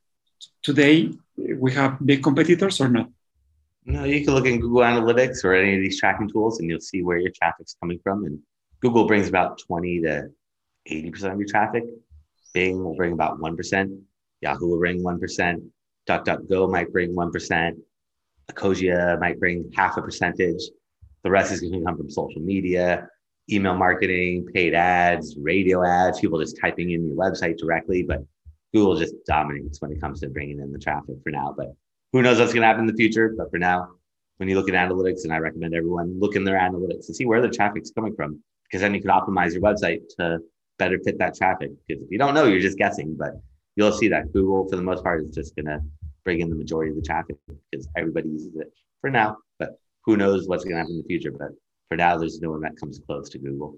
[0.63, 3.09] Today, we have big competitors or not?
[3.85, 6.79] No, you can look in Google Analytics or any of these tracking tools and you'll
[6.79, 8.25] see where your traffic's coming from.
[8.25, 8.39] And
[8.81, 10.29] Google brings about 20 to
[10.89, 11.83] 80% of your traffic.
[12.53, 14.01] Bing will bring about 1%.
[14.41, 15.61] Yahoo will bring 1%.
[16.07, 17.73] DuckDuckGo might bring 1%.
[18.51, 20.61] Ecosia might bring half a percentage.
[21.23, 23.07] The rest is going to come from social media,
[23.51, 28.03] email marketing, paid ads, radio ads, people just typing in your website directly.
[28.03, 28.23] But
[28.73, 31.53] Google just dominates when it comes to bringing in the traffic for now.
[31.55, 31.73] But
[32.13, 33.33] who knows what's going to happen in the future?
[33.37, 33.89] But for now,
[34.37, 37.25] when you look at analytics, and I recommend everyone look in their analytics and see
[37.25, 40.39] where the traffic's coming from, because then you can optimize your website to
[40.77, 41.71] better fit that traffic.
[41.87, 43.15] Because if you don't know, you're just guessing.
[43.19, 43.33] But
[43.79, 45.79] you'll see that Google, for the most part, is just going to
[46.25, 47.37] bring in the majority of the traffic
[47.71, 49.37] because everybody uses it for now.
[49.57, 51.31] But who knows what's going to happen in the future?
[51.31, 51.51] But
[51.87, 53.77] for now, there's no one that comes close to Google.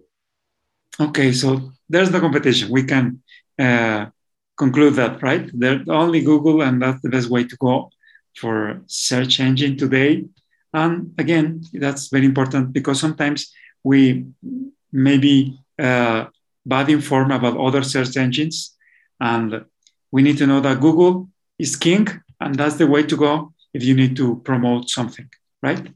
[0.99, 2.71] Okay, so there's no competition.
[2.71, 3.21] We can
[3.59, 4.07] uh,
[4.57, 5.45] conclude that, right?
[5.53, 7.91] There's only Google, and that's the best way to go
[8.35, 10.25] for search engine today.
[10.73, 14.25] And again, that's very important because sometimes we
[14.91, 16.25] maybe uh,
[16.65, 18.75] bad informed about other search engines,
[19.19, 19.65] and
[20.11, 22.07] we need to know that Google is king,
[22.39, 25.29] and that's the way to go if you need to promote something,
[25.61, 25.87] right?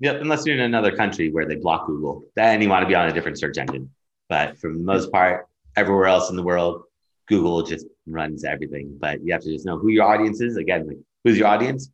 [0.00, 2.94] Yep, unless you're in another country where they block Google, then you want to be
[2.94, 3.90] on a different search engine.
[4.28, 6.82] But for the most part, everywhere else in the world,
[7.28, 8.96] Google just runs everything.
[9.00, 10.56] But you have to just know who your audience is.
[10.56, 11.90] Again, like who's your audience?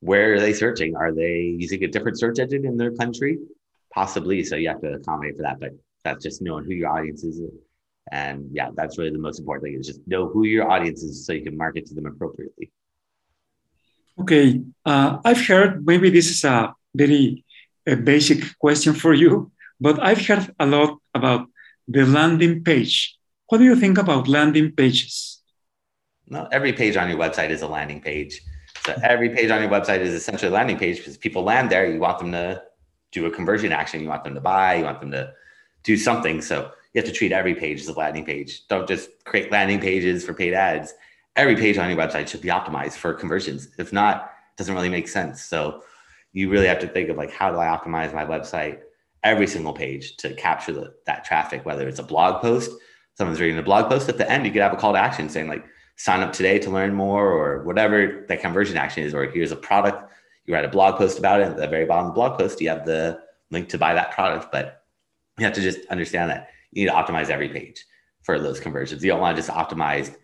[0.00, 0.96] Where are they searching?
[0.96, 3.38] Are they using a different search engine in their country?
[3.92, 4.42] Possibly.
[4.44, 5.60] So you have to accommodate for that.
[5.60, 5.70] But
[6.02, 7.40] that's just knowing who your audience is.
[8.10, 11.26] And yeah, that's really the most important thing is just know who your audience is
[11.26, 12.70] so you can market to them appropriately.
[14.20, 14.60] Okay.
[14.84, 17.44] Uh, I've heard maybe this is a very
[17.86, 21.48] a basic question for you, but I've heard a lot about
[21.88, 23.16] the landing page.
[23.48, 25.42] What do you think about landing pages?
[26.28, 28.40] No, every page on your website is a landing page.
[28.86, 31.90] So every page on your website is essentially a landing page because people land there.
[31.90, 32.62] You want them to
[33.12, 34.00] do a conversion action.
[34.00, 34.76] You want them to buy.
[34.76, 35.32] You want them to
[35.82, 36.40] do something.
[36.40, 38.66] So you have to treat every page as a landing page.
[38.68, 40.94] Don't just create landing pages for paid ads.
[41.34, 43.68] Every page on your website should be optimized for conversions.
[43.78, 45.42] If not, it doesn't really make sense.
[45.42, 45.82] So
[46.32, 48.78] you really have to think of like, how do I optimize my website
[49.24, 52.70] every single page to capture the, that traffic, whether it's a blog post,
[53.14, 55.28] someone's reading a blog post at the end, you could have a call to action
[55.28, 55.64] saying like,
[55.96, 59.56] sign up today to learn more or whatever that conversion action is, or here's a
[59.56, 60.12] product,
[60.44, 61.48] you write a blog post about it.
[61.48, 64.12] At the very bottom of the blog post, you have the link to buy that
[64.12, 64.82] product, but
[65.38, 67.84] you have to just understand that you need to optimize every page
[68.22, 69.02] for those conversions.
[69.02, 70.14] You don't want to just optimize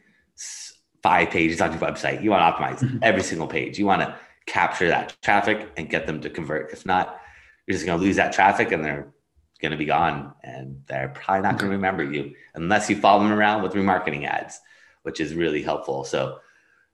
[1.03, 2.23] five pages on your website.
[2.23, 2.99] You want to optimize mm-hmm.
[3.03, 3.79] every single page.
[3.79, 4.15] You want to
[4.47, 6.73] capture that traffic and get them to convert.
[6.73, 7.21] If not,
[7.67, 9.13] you're just going to lose that traffic and they're
[9.61, 13.23] going to be gone and they're probably not going to remember you unless you follow
[13.23, 14.59] them around with remarketing ads,
[15.03, 16.05] which is really helpful.
[16.05, 16.39] So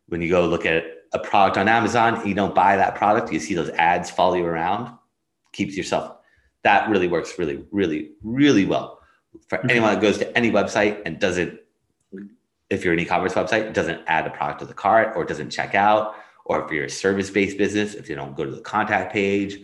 [0.09, 3.41] when you go look at a product on Amazon, you don't buy that product, you
[3.41, 4.97] see those ads follow you around,
[5.53, 6.17] keeps yourself.
[6.65, 8.96] That really works really, really, really well
[9.49, 9.71] for mm-hmm.
[9.71, 11.61] anyone that goes to any website and doesn't.
[12.69, 15.77] If you're an e-commerce website, doesn't add a product to the cart or doesn't check
[15.77, 19.13] out or if you're a service based business, if they don't go to the contact
[19.13, 19.59] page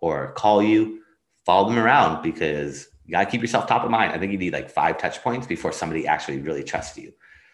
[0.00, 1.02] or call you,
[1.44, 4.12] follow them around because you got to keep yourself top of mind.
[4.12, 7.12] I think you need like five touch points before somebody actually really trusts you.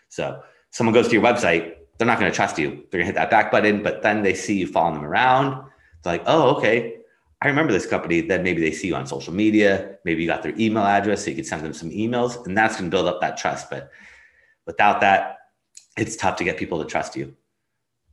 [0.08, 2.68] So, someone goes to your website, they're not going to trust you.
[2.90, 5.66] They're going to hit that back button, but then they see you following them around.
[5.96, 6.95] It's like, oh, okay.
[7.42, 8.22] I remember this company.
[8.22, 9.98] Then maybe they see you on social media.
[10.04, 12.76] Maybe you got their email address, so you could send them some emails, and that's
[12.76, 13.68] going to build up that trust.
[13.70, 13.90] But
[14.66, 15.38] without that,
[15.96, 17.34] it's tough to get people to trust you.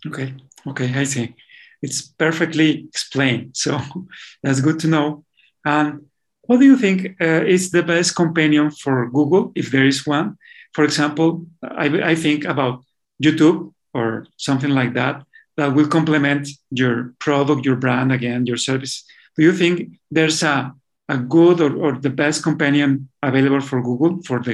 [0.06, 0.34] Okay.
[0.68, 0.94] Okay.
[0.94, 1.36] I see.
[1.82, 3.56] It's perfectly explained.
[3.56, 3.80] So
[4.44, 5.26] that's good to know.
[5.66, 6.06] And
[6.42, 10.38] what do you think uh, is the best companion for Google, if there is one?
[10.74, 12.84] For example, I, I think about
[13.24, 15.24] YouTube or something like that
[15.56, 19.06] that will complement your product, your brand, again, your service.
[19.36, 20.74] Do you think there's a,
[21.10, 24.54] a good or, or the best companion available for Google for the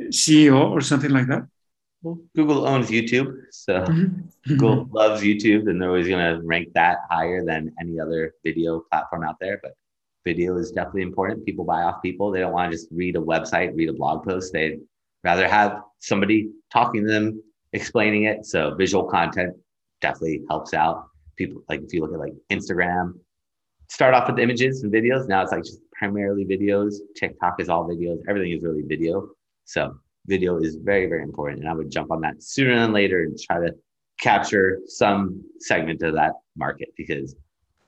[0.00, 1.46] CEO or something like that?
[2.36, 4.20] Google owns YouTube, so mm-hmm.
[4.48, 4.94] Google mm-hmm.
[4.94, 9.24] loves YouTube, and they're always going to rank that higher than any other video platform
[9.24, 9.58] out there.
[9.62, 9.72] But
[10.24, 11.44] video is definitely important.
[11.44, 12.30] People buy off people.
[12.30, 14.52] They don't want to just read a website, read a blog post.
[14.52, 14.80] They'd
[15.24, 17.42] rather have somebody talking to them,
[17.72, 18.44] explaining it.
[18.44, 19.56] So visual content
[20.00, 21.08] definitely helps out.
[21.36, 23.14] People like if you look at like Instagram,
[23.88, 25.28] start off with images and videos.
[25.28, 26.94] Now it's like just primarily videos.
[27.16, 28.18] TikTok is all videos.
[28.28, 29.28] Everything is really video.
[29.64, 31.60] So video is very, very important.
[31.60, 33.74] And I would jump on that sooner than later and try to
[34.20, 37.36] capture some segment of that market because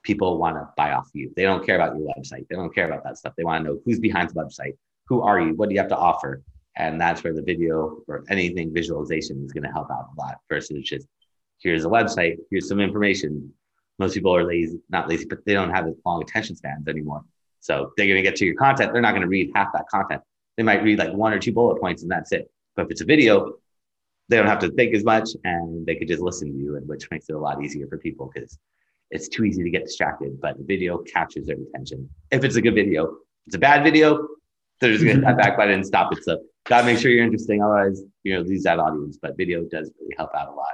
[0.02, 1.32] people want to buy off you.
[1.36, 2.46] They don't care about your website.
[2.48, 3.34] They don't care about that stuff.
[3.36, 4.76] They want to know who's behind the website.
[5.08, 5.54] Who are you?
[5.54, 6.42] What do you have to offer?
[6.76, 10.36] And that's where the video or anything visualization is going to help out a lot
[10.48, 11.06] versus just
[11.58, 13.52] here's a website, here's some information.
[13.98, 17.24] Most people are lazy, not lazy, but they don't have long attention spans anymore.
[17.60, 18.92] So they're going to get to your content.
[18.92, 20.22] They're not going to read half that content.
[20.56, 22.50] They might read like one or two bullet points and that's it.
[22.76, 23.54] But if it's a video,
[24.28, 26.86] they don't have to think as much and they could just listen to you, and
[26.86, 28.58] which makes it a lot easier for people because
[29.10, 30.40] it's too easy to get distracted.
[30.40, 32.08] But the video captures their attention.
[32.30, 33.12] If it's a good video, if
[33.46, 34.28] it's a bad video,
[34.80, 35.26] they're just gonna mm-hmm.
[35.26, 36.22] hit back button and stop it.
[36.22, 39.18] So gotta make sure you're interesting, otherwise you know lose that audience.
[39.20, 40.66] But video does really help out a lot.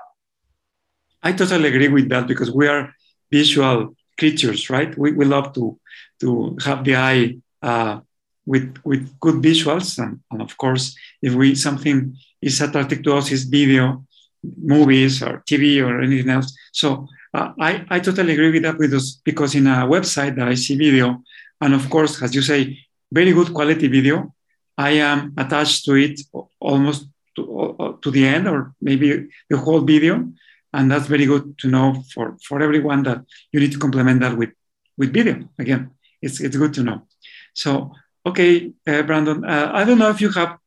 [1.22, 2.92] I totally agree with that because we are
[3.30, 4.96] visual creatures, right?
[4.96, 5.78] We, we love to
[6.20, 8.00] to have the eye uh,
[8.46, 13.30] with with good visuals, and, and, of course, if we something is attractive to us
[13.32, 14.04] is video,
[14.42, 16.56] movies or TV or anything else.
[16.72, 20.48] So uh, I I totally agree with that with us because in a website that
[20.48, 21.22] I see video,
[21.60, 22.78] and of course, as you say,
[23.10, 24.34] very good quality video.
[24.76, 26.20] I am attached to it
[26.58, 27.06] almost
[27.36, 30.28] to, to the end or maybe the whole video.
[30.74, 33.20] And that's very good to know for, for everyone that
[33.52, 34.50] you need to complement that with,
[34.98, 35.48] with video.
[35.58, 37.06] Again, it's, it's good to know.
[37.54, 37.92] So,
[38.26, 40.58] okay, uh, Brandon, uh, I don't know if you have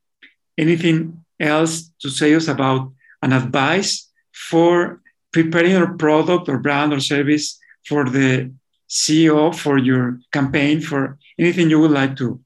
[0.57, 2.91] anything else to say us about
[3.21, 8.51] an advice for preparing your product or brand or service for the
[8.89, 12.39] SEO, for your campaign, for anything you would like to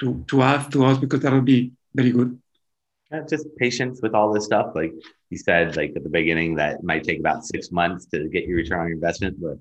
[0.00, 2.38] to to add to us because that would be very good.
[3.12, 4.72] Yeah, just patience with all this stuff.
[4.74, 4.92] Like
[5.30, 8.56] you said, like at the beginning, that might take about six months to get your
[8.56, 9.38] return on your investment.
[9.40, 9.58] But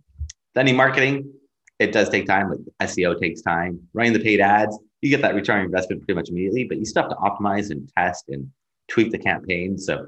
[0.59, 1.31] any marketing,
[1.79, 2.49] it does take time.
[2.49, 3.79] Like SEO takes time.
[3.93, 6.85] Running the paid ads, you get that return on investment pretty much immediately, but you
[6.85, 8.49] still have to optimize and test and
[8.89, 9.77] tweak the campaign.
[9.77, 10.07] So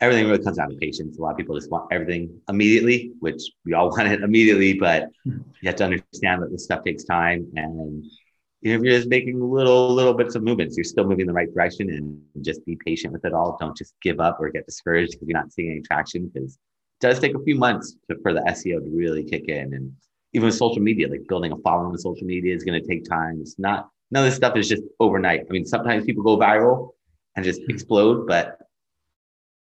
[0.00, 1.18] everything really comes down to patience.
[1.18, 5.08] A lot of people just want everything immediately, which we all want it immediately, but
[5.24, 7.46] you have to understand that this stuff takes time.
[7.56, 8.04] And
[8.62, 11.52] if you're just making little, little bits of movements, you're still moving in the right
[11.52, 13.56] direction and just be patient with it all.
[13.58, 17.06] Don't just give up or get discouraged because you're not seeing any traction because it
[17.06, 19.72] does take a few months to, for the SEO to really kick in.
[19.72, 19.92] And
[20.34, 23.08] even with social media, like building a following on social media is going to take
[23.08, 23.38] time.
[23.40, 25.46] It's not, none of this stuff is just overnight.
[25.48, 26.90] I mean, sometimes people go viral
[27.36, 27.70] and just hmm.
[27.70, 28.58] explode, but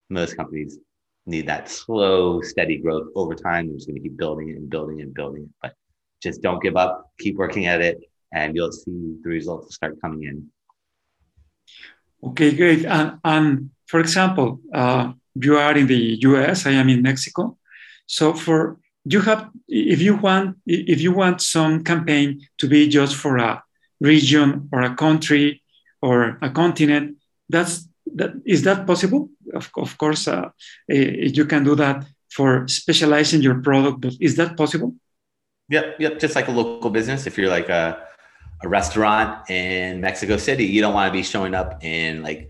[0.09, 0.79] most companies
[1.27, 3.67] need that slow, steady growth over time.
[3.67, 5.49] They're just going to keep building it and building it and building it.
[5.61, 5.75] But
[6.23, 7.11] just don't give up.
[7.19, 7.99] Keep working at it,
[8.33, 10.47] and you'll see the results start coming in.
[12.23, 12.85] Okay, great.
[12.85, 16.65] And, and for example, uh, you are in the U.S.
[16.65, 17.57] I am in Mexico.
[18.05, 23.15] So for you have, if you want, if you want some campaign to be just
[23.15, 23.63] for a
[23.99, 25.61] region or a country
[26.01, 27.17] or a continent,
[27.49, 29.29] that's that is that possible?
[29.53, 30.49] Of, of course, uh,
[30.89, 34.95] eh, you can do that for specializing your product, but is that possible?
[35.69, 36.19] Yep, yep.
[36.19, 38.06] Just like a local business, if you're like a,
[38.63, 42.49] a restaurant in Mexico City, you don't want to be showing up in like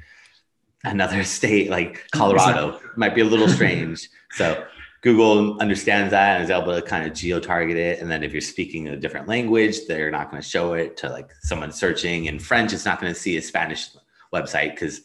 [0.83, 2.69] another state like Colorado.
[2.69, 2.89] Exactly.
[2.95, 4.09] Might be a little strange.
[4.31, 4.65] so
[5.01, 7.99] Google understands that and is able to kind of geo target it.
[7.99, 11.09] And then if you're speaking a different language, they're not going to show it to
[11.09, 12.73] like someone searching in French.
[12.73, 13.89] It's not going to see a Spanish
[14.33, 15.01] website because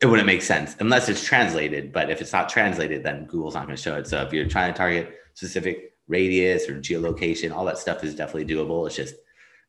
[0.00, 1.92] it wouldn't make sense unless it's translated.
[1.92, 4.06] But if it's not translated, then Google's not going to show it.
[4.06, 8.52] So if you're trying to target specific radius or geolocation, all that stuff is definitely
[8.52, 8.86] doable.
[8.86, 9.14] It's just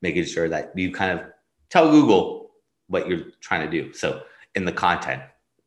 [0.02, 1.26] making sure that you kind of
[1.70, 2.52] tell Google
[2.88, 3.94] what you're trying to do.
[3.94, 4.24] So
[4.56, 5.22] in the content,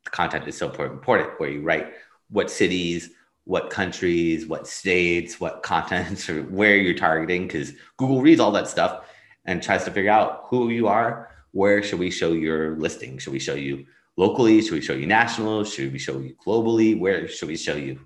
[0.05, 1.93] the content is so important where you write
[2.31, 3.11] what cities,
[3.45, 8.69] what countries, what states, what contents, or where you're targeting, because Google reads all that
[8.69, 9.07] stuff
[9.45, 11.31] and tries to figure out who you are.
[11.53, 13.19] Where should we show your listing?
[13.19, 13.87] Should we show you
[14.17, 14.63] locally?
[14.63, 15.65] Should we show you national?
[15.65, 16.99] Should we show you globally?
[16.99, 18.01] Where should we show you?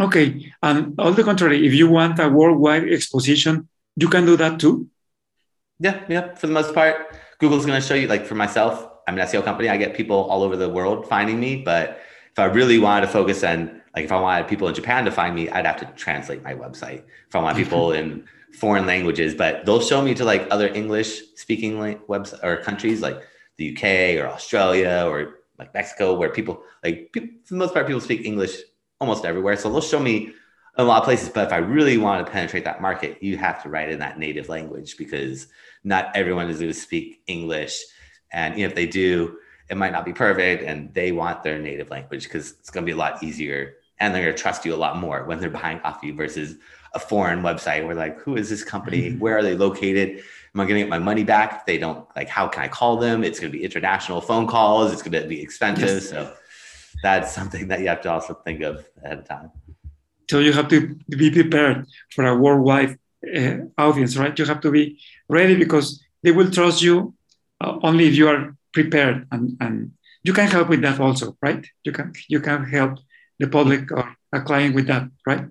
[0.00, 4.60] Okay, and on the contrary, if you want a worldwide exposition, you can do that
[4.60, 4.88] too.
[5.78, 6.34] Yeah, yeah.
[6.34, 8.06] For the most part, Google's going to show you.
[8.06, 9.68] Like for myself, I'm an SEO company.
[9.68, 11.56] I get people all over the world finding me.
[11.56, 15.04] But if I really wanted to focus on, like, if I wanted people in Japan
[15.04, 17.02] to find me, I'd have to translate my website.
[17.28, 18.24] If I want people in
[18.54, 23.20] foreign languages, but they'll show me to like other English speaking webs or countries like
[23.56, 27.86] the UK or Australia or like Mexico, where people like people, for the most part
[27.86, 28.56] people speak English
[29.00, 29.56] almost everywhere.
[29.56, 30.32] So they'll show me
[30.76, 31.28] a lot of places.
[31.28, 34.18] But if I really want to penetrate that market, you have to write in that
[34.18, 35.48] native language because
[35.84, 37.82] not everyone is going to speak English,
[38.32, 42.24] and if they do, it might not be perfect, and they want their native language
[42.24, 44.76] because it's going to be a lot easier and they're going to trust you a
[44.76, 46.56] lot more when they're buying off you versus
[46.94, 49.20] a foreign website where like who is this company mm-hmm.
[49.20, 50.18] where are they located
[50.54, 52.68] am i going to get my money back if they don't like how can i
[52.68, 56.08] call them it's going to be international phone calls it's going to be expensive yes.
[56.10, 56.34] so
[57.02, 59.50] that's something that you have to also think of ahead of time
[60.30, 62.98] so you have to be prepared for a worldwide
[63.36, 64.98] uh, audience right you have to be
[65.28, 67.14] ready because they will trust you
[67.60, 69.92] uh, only if you are prepared and, and
[70.24, 72.98] you can help with that also right you can you can help
[73.38, 75.46] the public or a client with that right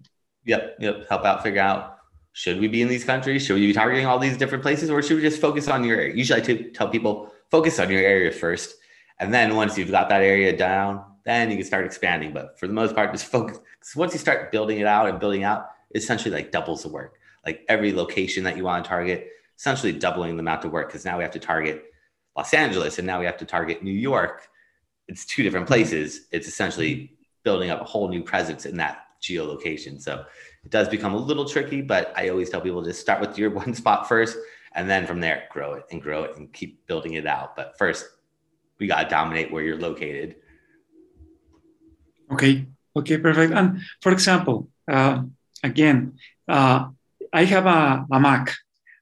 [0.46, 1.10] Yep, yep.
[1.10, 1.98] Help out figure out
[2.34, 3.46] should we be in these countries?
[3.46, 5.98] Should we be targeting all these different places, or should we just focus on your
[5.98, 6.16] area?
[6.16, 8.76] Usually, I t- tell people focus on your area first,
[9.20, 12.34] and then once you've got that area down, then you can start expanding.
[12.34, 13.60] But for the most part, just focus.
[13.80, 17.20] Because Once you start building it out and building out, essentially like doubles the work.
[17.46, 21.06] Like every location that you want to target, essentially doubling the amount of work because
[21.06, 21.86] now we have to target
[22.36, 24.50] Los Angeles and now we have to target New York.
[25.08, 26.28] It's two different places.
[26.32, 30.02] It's essentially building up a whole new presence in that geolocation.
[30.02, 30.26] So
[30.64, 33.50] it does become a little tricky, but I always tell people just start with your
[33.64, 34.38] one spot first,
[34.74, 37.56] and then from there grow it and grow it and keep building it out.
[37.56, 38.06] But first,
[38.80, 40.38] we got to dominate where you're located.
[42.32, 42.66] Okay.
[42.96, 43.18] Okay.
[43.18, 43.54] Perfect.
[43.54, 45.24] And for example, uh,
[45.64, 46.18] again,
[46.48, 46.90] uh,
[47.34, 48.52] I have a, a Mac,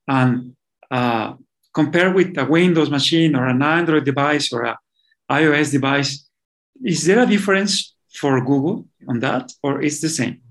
[0.08, 0.56] and
[0.92, 1.34] uh,
[1.74, 4.78] compared with a Windows machine or an Android device or a
[5.32, 6.28] iOS device,
[6.84, 10.42] is there a difference for Google on that, or it's the same?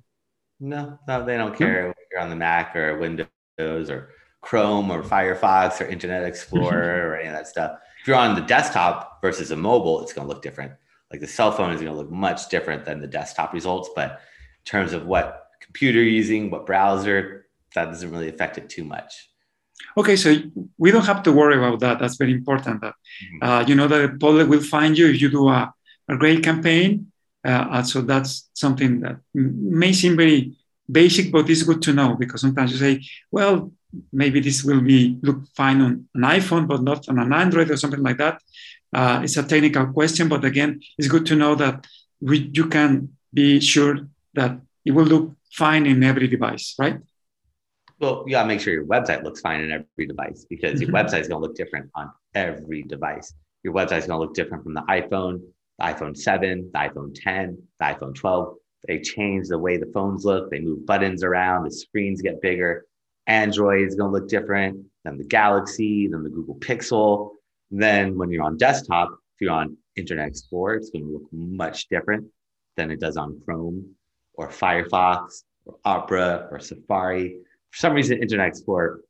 [0.61, 4.11] No, no, they don't care if you're on the Mac or Windows or
[4.41, 7.79] Chrome or Firefox or Internet Explorer or any of that stuff.
[8.01, 10.73] If you're on the desktop versus a mobile, it's going to look different.
[11.11, 14.11] Like the cell phone is going to look much different than the desktop results, but
[14.11, 18.85] in terms of what computer you're using, what browser, that doesn't really affect it too
[18.85, 19.31] much.
[19.97, 20.37] Okay, so
[20.77, 21.99] we don't have to worry about that.
[21.99, 22.81] That's very important.
[22.81, 23.49] That mm-hmm.
[23.49, 25.73] uh, you know that the public will find you if you do a,
[26.09, 27.09] a great campaign
[27.45, 30.57] uh, so that's something that may seem very
[30.91, 33.73] basic, but it's good to know because sometimes you say, well,
[34.13, 37.77] maybe this will be look fine on an iPhone, but not on an Android or
[37.77, 38.43] something like that.
[38.93, 41.87] Uh, it's a technical question, but again, it's good to know that
[42.21, 43.99] we, you can be sure
[44.35, 46.99] that it will look fine in every device, right?
[48.01, 50.83] Well, you gotta make sure your website looks fine in every device because mm-hmm.
[50.83, 53.35] your website is gonna look different on every device.
[53.63, 55.41] Your website is gonna look different from the iPhone
[55.79, 58.55] the iPhone 7, the iPhone 10, the iPhone 12.
[58.87, 60.51] They change the way the phones look.
[60.51, 61.65] They move buttons around.
[61.65, 62.85] The screens get bigger.
[63.27, 67.33] Android is going to look different than the Galaxy, than the Google Pixel.
[67.71, 71.89] Then when you're on desktop, if you're on Internet Explorer, it's going to look much
[71.89, 72.27] different
[72.77, 73.95] than it does on Chrome
[74.35, 77.37] or Firefox or Opera or Safari.
[77.71, 79.01] For some reason, Internet Explorer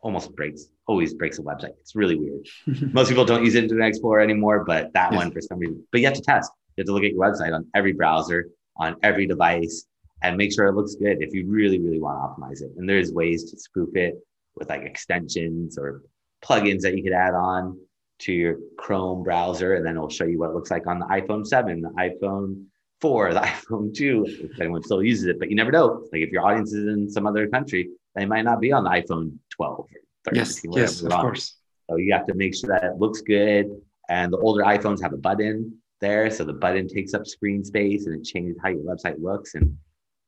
[0.00, 1.74] almost breaks always breaks a website.
[1.80, 2.46] It's really weird.
[2.92, 5.18] Most people don't use Internet Explorer anymore, but that yes.
[5.18, 5.84] one for some reason.
[5.92, 6.50] But you have to test.
[6.76, 9.86] You have to look at your website on every browser, on every device,
[10.22, 12.70] and make sure it looks good if you really, really want to optimize it.
[12.76, 14.14] And there's ways to spoof it
[14.56, 16.02] with like extensions or
[16.44, 17.78] plugins that you could add on
[18.20, 21.06] to your Chrome browser, and then it'll show you what it looks like on the
[21.06, 22.64] iPhone 7, the iPhone
[23.00, 25.38] 4, the iPhone 2, if anyone still uses it.
[25.38, 26.06] But you never know.
[26.12, 28.90] Like if your audience is in some other country, they might not be on the
[28.90, 29.86] iPhone 12
[30.32, 31.56] yes, yes, of course.
[31.88, 33.66] So you have to make sure that it looks good.
[34.08, 36.30] And the older iPhones have a button there.
[36.30, 39.54] So the button takes up screen space and it changes how your website looks.
[39.54, 39.76] And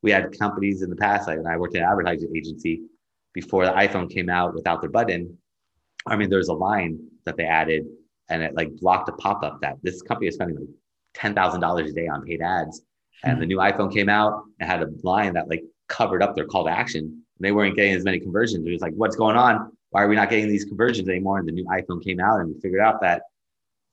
[0.02, 2.82] we had companies in the past, like when I worked at an advertising agency
[3.32, 5.36] before the iPhone came out without their button.
[6.06, 7.86] I mean, there's a line that they added
[8.28, 12.06] and it like blocked a pop-up that this company is spending like $10,000 a day
[12.06, 12.82] on paid ads.
[13.22, 13.40] And mm-hmm.
[13.40, 16.64] the new iPhone came out and had a line that like covered up their call
[16.64, 17.04] to action.
[17.04, 18.66] And They weren't getting as many conversions.
[18.66, 19.72] It was like, what's going on?
[19.90, 21.38] why are we not getting these conversions anymore?
[21.38, 23.22] And the new iPhone came out and we figured out that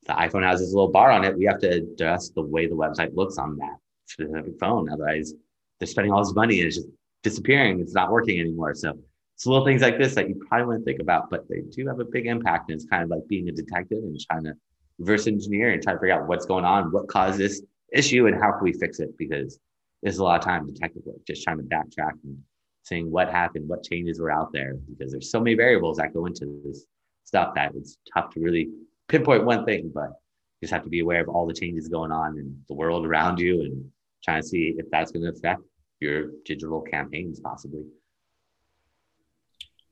[0.05, 1.37] the iPhone has this little bar on it.
[1.37, 4.89] We have to adjust the way the website looks on that specific phone.
[4.89, 5.33] Otherwise,
[5.79, 6.87] they're spending all this money and it's just
[7.23, 7.79] disappearing.
[7.79, 8.75] It's not working anymore.
[8.75, 8.97] So
[9.37, 11.99] it's little things like this that you probably wouldn't think about, but they do have
[11.99, 12.71] a big impact.
[12.71, 14.53] And it's kind of like being a detective and trying to
[14.97, 17.61] reverse engineer and try to figure out what's going on, what caused this
[17.93, 19.15] issue, and how can we fix it?
[19.15, 19.59] Because
[20.01, 22.35] there's a lot of time detective work, just trying to backtrack and
[22.81, 26.25] seeing what happened, what changes were out there, because there's so many variables that go
[26.25, 26.85] into this
[27.23, 28.69] stuff that it's tough to really
[29.07, 32.11] pinpoint one thing, but you just have to be aware of all the changes going
[32.11, 33.85] on in the world around you and
[34.23, 35.61] trying to see if that's going to affect
[35.99, 37.83] your digital campaigns possibly.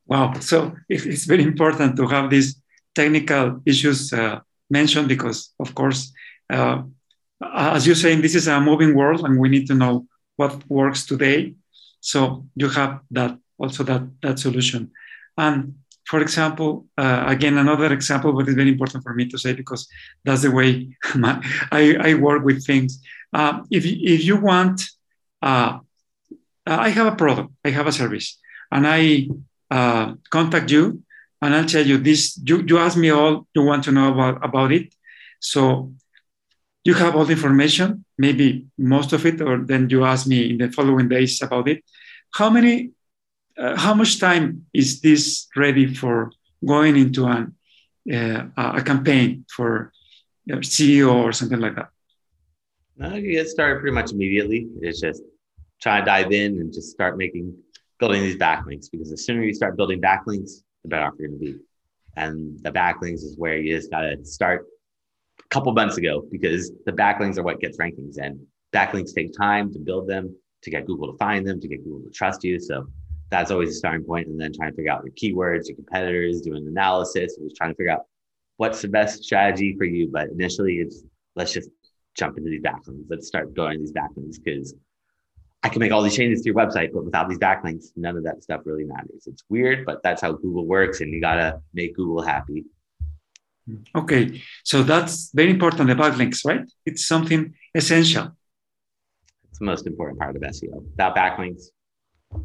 [0.08, 0.34] Wow.
[0.39, 2.62] So it's very important to have these
[2.93, 4.39] technical issues uh,
[4.70, 6.14] mentioned because, of course,
[6.49, 6.84] uh,
[7.53, 11.06] as you're saying, this is a moving world and we need to know what works
[11.06, 11.56] today
[12.06, 14.91] so you have that also that that solution.
[15.38, 15.74] And
[16.06, 19.88] for example, uh, again, another example, but it's very important for me to say because
[20.24, 21.41] that's the way my,
[21.72, 23.01] I, I work with things.
[23.34, 24.84] uh, if, if you want,
[25.41, 25.80] uh,
[26.68, 28.38] I have a product, I have a service,
[28.72, 29.28] and I
[29.72, 31.01] uh, contact you,
[31.41, 32.39] and I'll tell you this.
[32.43, 34.93] You, you ask me all you want to know about, about it.
[35.39, 35.93] So
[36.84, 40.57] you have all the information, maybe most of it, or then you ask me in
[40.57, 41.84] the following days about it.
[42.34, 42.91] How many,
[43.57, 46.32] uh, how much time is this ready for
[46.66, 47.55] going into an,
[48.11, 49.91] uh, a campaign for
[50.49, 51.89] SEO or something like that?
[52.97, 54.68] No, you get started pretty much immediately.
[54.82, 55.22] It's just
[55.82, 57.57] try to dive in and just start making,
[58.00, 61.39] building these backlinks because the sooner you start building backlinks, the better off you're going
[61.39, 61.60] to be.
[62.18, 64.66] And the backlinks is where you just got to start
[65.39, 68.39] a couple months ago because the backlinks are what gets rankings and
[68.74, 72.02] backlinks take time to build them, to get Google to find them, to get Google
[72.02, 72.60] to trust you.
[72.60, 72.88] So
[73.30, 74.28] that's always a starting point.
[74.28, 77.76] And then trying to figure out your keywords, your competitors, doing analysis, just trying to
[77.76, 78.04] figure out
[78.58, 80.10] what's the best strategy for you.
[80.12, 81.04] But initially, it's
[81.36, 81.70] let's just
[82.16, 83.06] jump into these backlinks.
[83.10, 84.74] Let's start going these backlinks because
[85.66, 88.24] I can make all these changes to your website, but without these backlinks, none of
[88.26, 89.26] that stuff really matters.
[89.26, 92.66] It's weird, but that's how Google works, and you gotta make Google happy.
[93.95, 95.88] Okay, so that's very important.
[95.89, 96.70] The backlinks, right?
[96.86, 98.26] It's something essential.
[99.49, 100.84] It's the most important part of SEO.
[100.91, 101.63] Without backlinks,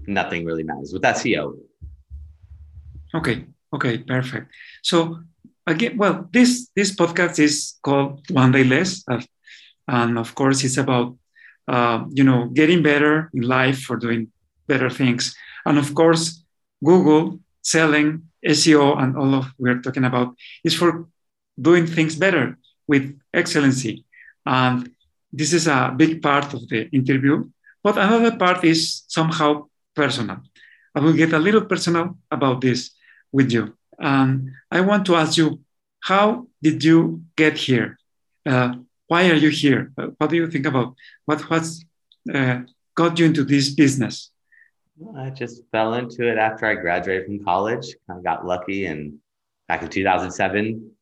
[0.07, 1.59] nothing really matters with SEO.
[3.15, 3.45] Okay,
[3.75, 4.51] okay, perfect.
[4.83, 5.21] So
[5.67, 9.21] again, well, this this podcast is called One Day Less, uh,
[9.87, 11.19] and of course, it's about
[11.75, 14.29] uh, you know getting better in life for doing
[14.67, 16.45] better things, and of course,
[16.83, 18.09] Google selling
[18.45, 21.07] SEO and all of we're talking about is for
[21.61, 22.59] doing things better
[22.89, 24.05] with excellency.
[24.47, 24.91] And
[25.33, 27.49] this is a big part of the interview.
[27.83, 30.39] But another part is somehow personal.
[30.95, 32.91] I will get a little personal about this
[33.33, 33.77] with you.
[33.99, 35.61] And I want to ask you,
[36.01, 37.99] how did you get here?
[38.45, 38.75] Uh,
[39.11, 39.93] why are you here?
[39.99, 40.95] Uh, what do you think about
[41.25, 41.85] what what's
[42.33, 42.61] uh,
[42.95, 44.31] got you into this business?
[45.19, 47.87] I just fell into it after I graduated from college.
[48.09, 49.19] I got lucky, and
[49.67, 50.93] back in 2007,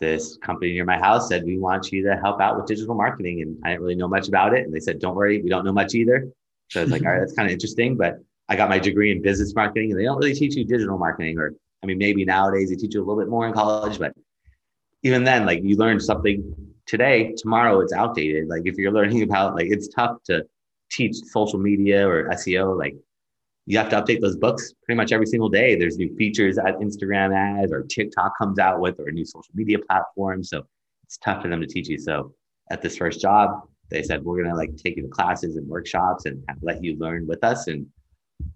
[0.00, 3.42] this company near my house said, "We want you to help out with digital marketing."
[3.42, 5.66] And I didn't really know much about it, and they said, "Don't worry, we don't
[5.66, 6.26] know much either."
[6.70, 8.14] So I was like, "All right, that's kind of interesting." But
[8.48, 11.38] I got my degree in business marketing, and they don't really teach you digital marketing,
[11.38, 11.52] or
[11.82, 14.14] I mean, maybe nowadays they teach you a little bit more in college, but
[15.02, 18.48] even then, like you learn something today, tomorrow it's outdated.
[18.48, 20.44] Like if you're learning about, like it's tough to
[20.90, 22.96] teach social media or SEO, like
[23.66, 25.76] you have to update those books pretty much every single day.
[25.76, 29.52] There's new features that Instagram ads or TikTok comes out with or a new social
[29.54, 30.42] media platform.
[30.42, 30.66] So
[31.04, 31.98] it's tough for them to teach you.
[31.98, 32.34] So
[32.70, 35.68] at this first job, they said, we're going to like take you to classes and
[35.68, 37.68] workshops and let you learn with us.
[37.68, 37.86] And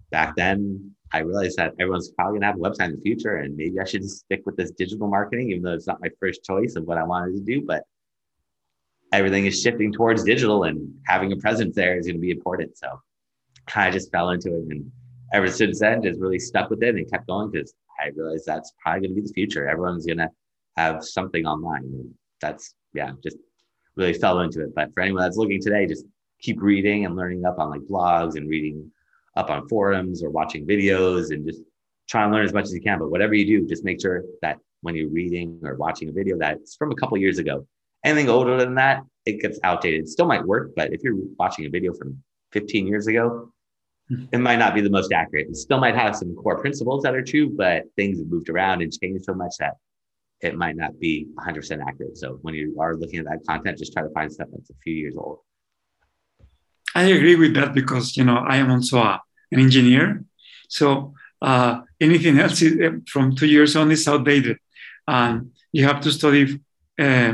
[0.09, 3.37] back then I realized that everyone's probably going to have a website in the future
[3.37, 6.09] and maybe I should just stick with this digital marketing, even though it's not my
[6.19, 7.83] first choice of what I wanted to do, but
[9.13, 12.75] everything is shifting towards digital and having a presence there is going to be important.
[12.75, 12.99] So
[13.75, 14.91] I just fell into it and
[15.31, 18.73] ever since then, just really stuck with it and kept going because I realized that's
[18.81, 19.69] probably going to be the future.
[19.69, 20.29] Everyone's going to
[20.77, 21.83] have something online.
[21.83, 23.37] And that's, yeah, just
[23.95, 24.73] really fell into it.
[24.75, 26.05] But for anyone that's looking today, just
[26.41, 28.91] keep reading and learning up on like blogs and reading
[29.35, 31.61] up on forums or watching videos and just
[32.09, 32.97] try and learn as much as you can.
[32.97, 36.35] But whatever you do, just make sure that when you're reading or watching a video
[36.37, 37.67] that's from a couple years ago,
[38.03, 40.01] anything older than that, it gets outdated.
[40.01, 43.51] It still might work, but if you're watching a video from 15 years ago,
[44.31, 45.47] it might not be the most accurate.
[45.49, 48.81] It still might have some core principles that are true, but things have moved around
[48.81, 49.75] and changed so much that
[50.41, 52.17] it might not be 100% accurate.
[52.17, 54.73] So when you are looking at that content, just try to find stuff that's a
[54.83, 55.39] few years old.
[56.95, 60.23] I agree with that because you know I am also a, an engineer,
[60.67, 64.57] so uh, anything else uh, from two years on is outdated,
[65.07, 66.59] and you have to study
[66.99, 67.33] uh,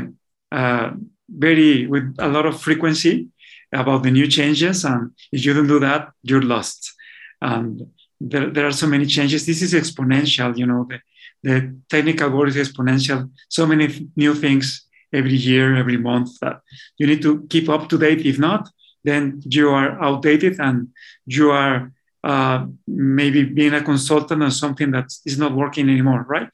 [0.52, 0.90] uh,
[1.28, 3.28] very with a lot of frequency
[3.72, 4.84] about the new changes.
[4.84, 6.92] And if you don't do that, you're lost.
[7.40, 7.86] And
[8.20, 9.46] there, there are so many changes.
[9.46, 11.00] This is exponential, you know, the,
[11.42, 13.30] the technical world is exponential.
[13.48, 16.60] So many new things every year, every month that
[16.98, 18.26] you need to keep up to date.
[18.26, 18.68] If not,
[19.04, 20.88] then you are outdated and
[21.26, 21.92] you are
[22.22, 26.50] uh, maybe being a consultant on something that is not working anymore, right?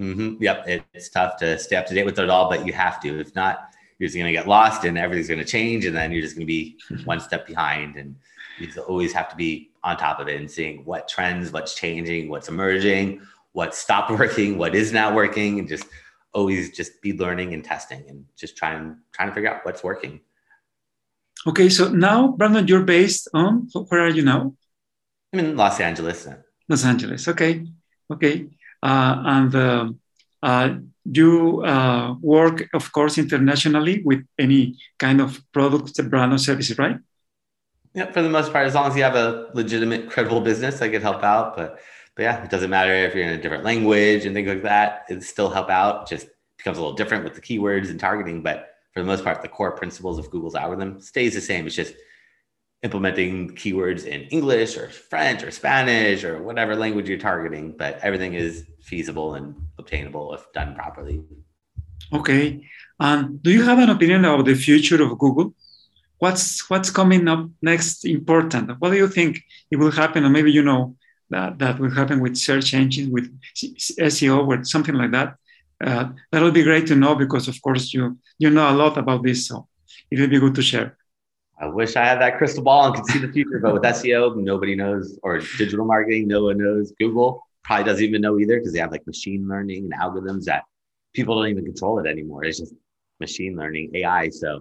[0.00, 0.42] Mm-hmm.
[0.42, 3.20] Yep, it's tough to stay up to date with it all, but you have to.
[3.20, 3.70] If not,
[4.00, 6.34] you're just going to get lost and everything's going to change and then you're just
[6.34, 8.16] going to be one step behind and
[8.58, 12.28] you always have to be on top of it and seeing what trends what's changing
[12.28, 13.20] what's emerging
[13.52, 15.84] what stopped working what is not working and just
[16.32, 20.20] always just be learning and testing and just trying trying to figure out what's working
[21.46, 24.52] okay so now brandon you're based on where are you now
[25.32, 26.26] i'm in los angeles
[26.68, 27.66] los angeles okay
[28.10, 28.46] okay
[28.82, 29.88] and uh,
[30.42, 30.74] uh,
[31.04, 36.98] you uh, work, of course, internationally with any kind of product, brand, or service, right?
[37.94, 40.88] Yeah, for the most part, as long as you have a legitimate, credible business, I
[40.88, 41.56] could help out.
[41.56, 41.80] But
[42.14, 45.06] but yeah, it doesn't matter if you're in a different language and things like that.
[45.08, 46.08] It still help out.
[46.08, 46.28] Just
[46.58, 48.42] becomes a little different with the keywords and targeting.
[48.42, 51.66] But for the most part, the core principles of Google's algorithm stays the same.
[51.66, 51.94] It's just
[52.82, 58.34] implementing keywords in English or French or Spanish or whatever language you're targeting, but everything
[58.34, 61.22] is feasible and obtainable if done properly.
[62.12, 62.66] Okay.
[62.98, 65.54] And do you have an opinion about the future of Google?
[66.18, 68.78] What's what's coming up next important?
[68.78, 70.24] What do you think it will happen?
[70.24, 70.96] Or maybe you know
[71.30, 73.26] that that will happen with search engines, with
[73.56, 75.36] SEO, or something like that.
[75.82, 78.98] Uh, that would be great to know because, of course, you you know a lot
[78.98, 79.66] about this, so
[80.10, 80.98] it would be good to share.
[81.60, 84.34] I wish I had that crystal ball and could see the future, but with SEO,
[84.36, 86.92] nobody knows, or digital marketing, no one knows.
[86.98, 90.64] Google probably doesn't even know either because they have like machine learning and algorithms that
[91.12, 92.44] people don't even control it anymore.
[92.44, 92.74] It's just
[93.20, 94.30] machine learning, AI.
[94.30, 94.60] So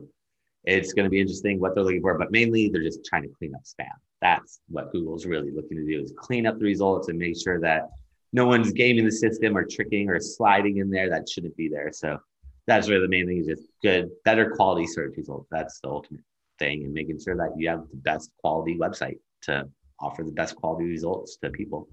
[0.65, 3.29] it's going to be interesting what they're looking for, but mainly they're just trying to
[3.29, 3.87] clean up spam.
[4.21, 7.61] That's what Google's really looking to do is clean up the results and make sure
[7.61, 7.89] that
[8.33, 11.91] no one's gaming the system or tricking or sliding in there that shouldn't be there.
[11.93, 12.19] So
[12.67, 15.47] that's really the main thing is just good, better quality search results.
[15.49, 16.21] That's the ultimate
[16.59, 19.67] thing and making sure that you have the best quality website to
[19.99, 21.87] offer the best quality results to people.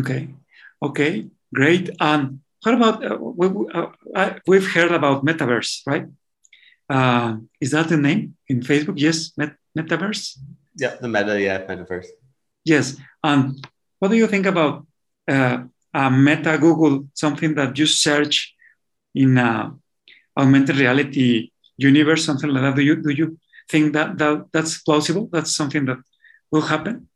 [0.00, 0.28] Okay,
[0.82, 1.90] okay, great.
[2.00, 6.06] And what about uh, we, uh, we've heard about metaverse, right?
[6.88, 8.94] Uh, is that the name in Facebook?
[8.96, 10.38] Yes, Met- metaverse.
[10.76, 12.08] Yeah, the meta, yeah, metaverse.
[12.64, 13.64] Yes, and
[13.98, 14.86] what do you think about
[15.28, 15.58] uh,
[15.94, 18.54] a meta Google, something that you search
[19.14, 19.72] in a
[20.36, 22.76] augmented reality universe, something like that?
[22.76, 23.38] Do you do you
[23.68, 25.28] think that, that that's plausible?
[25.32, 25.98] That's something that
[26.50, 27.08] will happen?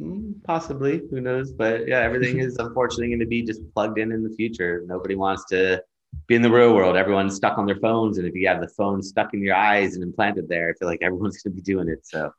[0.00, 1.52] Mm, possibly, who knows?
[1.52, 4.84] But yeah, everything is unfortunately going to be just plugged in in the future.
[4.86, 5.82] Nobody wants to
[6.26, 6.96] be in the real world.
[6.96, 9.94] Everyone's stuck on their phones, and if you have the phone stuck in your eyes
[9.94, 12.06] and implanted there, I feel like everyone's going to be doing it.
[12.06, 12.30] So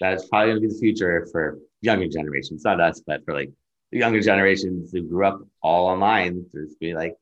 [0.00, 3.50] that's probably going to be the future for younger generations, not us, but for like
[3.90, 6.44] the younger generations who grew up all online.
[6.52, 7.14] There's be like,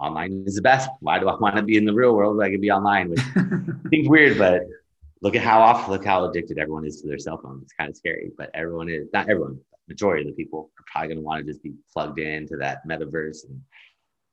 [0.00, 0.88] online is the best.
[1.00, 2.40] Why do I want to be in the real world?
[2.40, 3.20] I can be online, which
[3.90, 4.62] seems weird, but
[5.22, 7.60] look at how often, look how addicted everyone is to their cell phone.
[7.62, 9.58] It's kind of scary, but everyone is not everyone,
[9.88, 12.86] majority of the people are probably going to want to just be plugged into that
[12.86, 13.60] metaverse and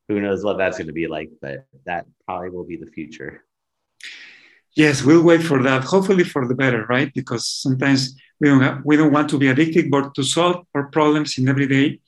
[0.08, 3.44] who knows what that's going to be like, but that probably will be the future.
[4.76, 5.84] Yes, we'll wait for that.
[5.84, 7.12] Hopefully for the better, right?
[7.14, 10.88] Because sometimes we don't have, we don't want to be addicted, but to solve our
[10.88, 12.00] problems in every day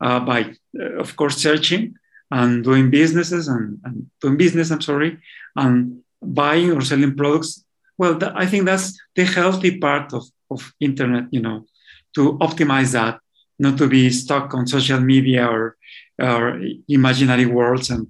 [0.00, 1.94] uh, by, uh, of course, searching
[2.30, 4.70] and doing businesses and, and doing business.
[4.70, 5.18] I'm sorry,
[5.54, 7.65] and buying or selling products
[7.98, 11.66] well, th- I think that's the healthy part of, of internet, you know,
[12.14, 13.20] to optimize that,
[13.58, 15.76] not to be stuck on social media or,
[16.20, 17.90] or imaginary worlds.
[17.90, 18.08] And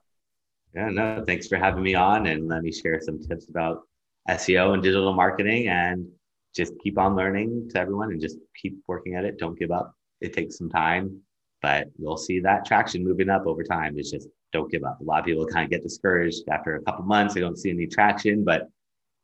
[0.74, 3.82] Yeah, no, thanks for having me on and let me share some tips about
[4.28, 6.08] SEO and digital marketing and
[6.54, 9.38] just keep on learning to everyone and just keep working at it.
[9.38, 9.94] Don't give up.
[10.20, 11.20] It takes some time,
[11.62, 13.94] but you'll see that traction moving up over time.
[13.98, 15.00] It's just don't give up.
[15.00, 17.34] A lot of people kind of get discouraged after a couple months.
[17.34, 18.68] They don't see any traction, but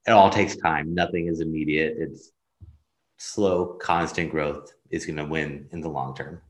[0.06, 0.94] it all takes time.
[0.94, 1.94] Nothing is immediate.
[1.98, 2.32] It's
[3.16, 6.42] slow, constant growth is going to win in the long term.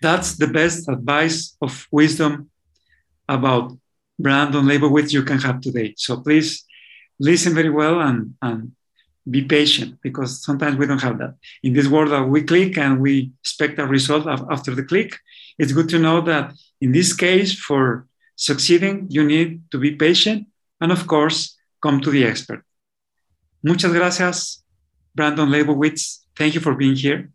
[0.00, 2.50] That's the best advice of wisdom
[3.28, 3.68] about
[4.18, 5.94] brand Brandon Leibowitz you can have today.
[5.96, 6.64] So please
[7.20, 8.72] listen very well and, and
[9.28, 11.34] be patient because sometimes we don't have that.
[11.62, 15.18] In this world that we click and we expect a result after the click,
[15.58, 16.52] it's good to know that
[16.82, 20.48] in this case, for succeeding, you need to be patient
[20.80, 22.64] and, of course, come to the expert.
[23.62, 24.64] Muchas gracias,
[25.14, 26.26] Brandon Leibowitz.
[26.36, 27.30] Thank you for being here.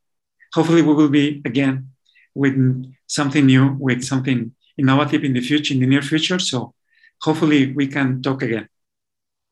[0.54, 1.92] Hopefully, we will be again
[2.36, 2.56] with
[3.08, 6.40] something new, with something innovative in the future, in the near future.
[6.40, 6.74] So,
[7.22, 8.68] hopefully, we can talk again.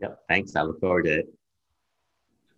[0.02, 0.20] Yep.
[0.28, 0.56] Thanks.
[0.58, 1.28] I look forward to it.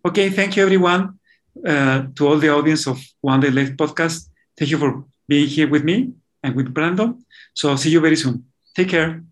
[0.04, 0.28] Okay.
[0.30, 1.20] Thank you, everyone.
[1.64, 5.68] Uh, to all the audience of One Day Left podcast, thank you for being here
[5.68, 7.24] with me and with Brandon.
[7.54, 8.44] So, see you very soon.
[8.74, 9.22] Take care.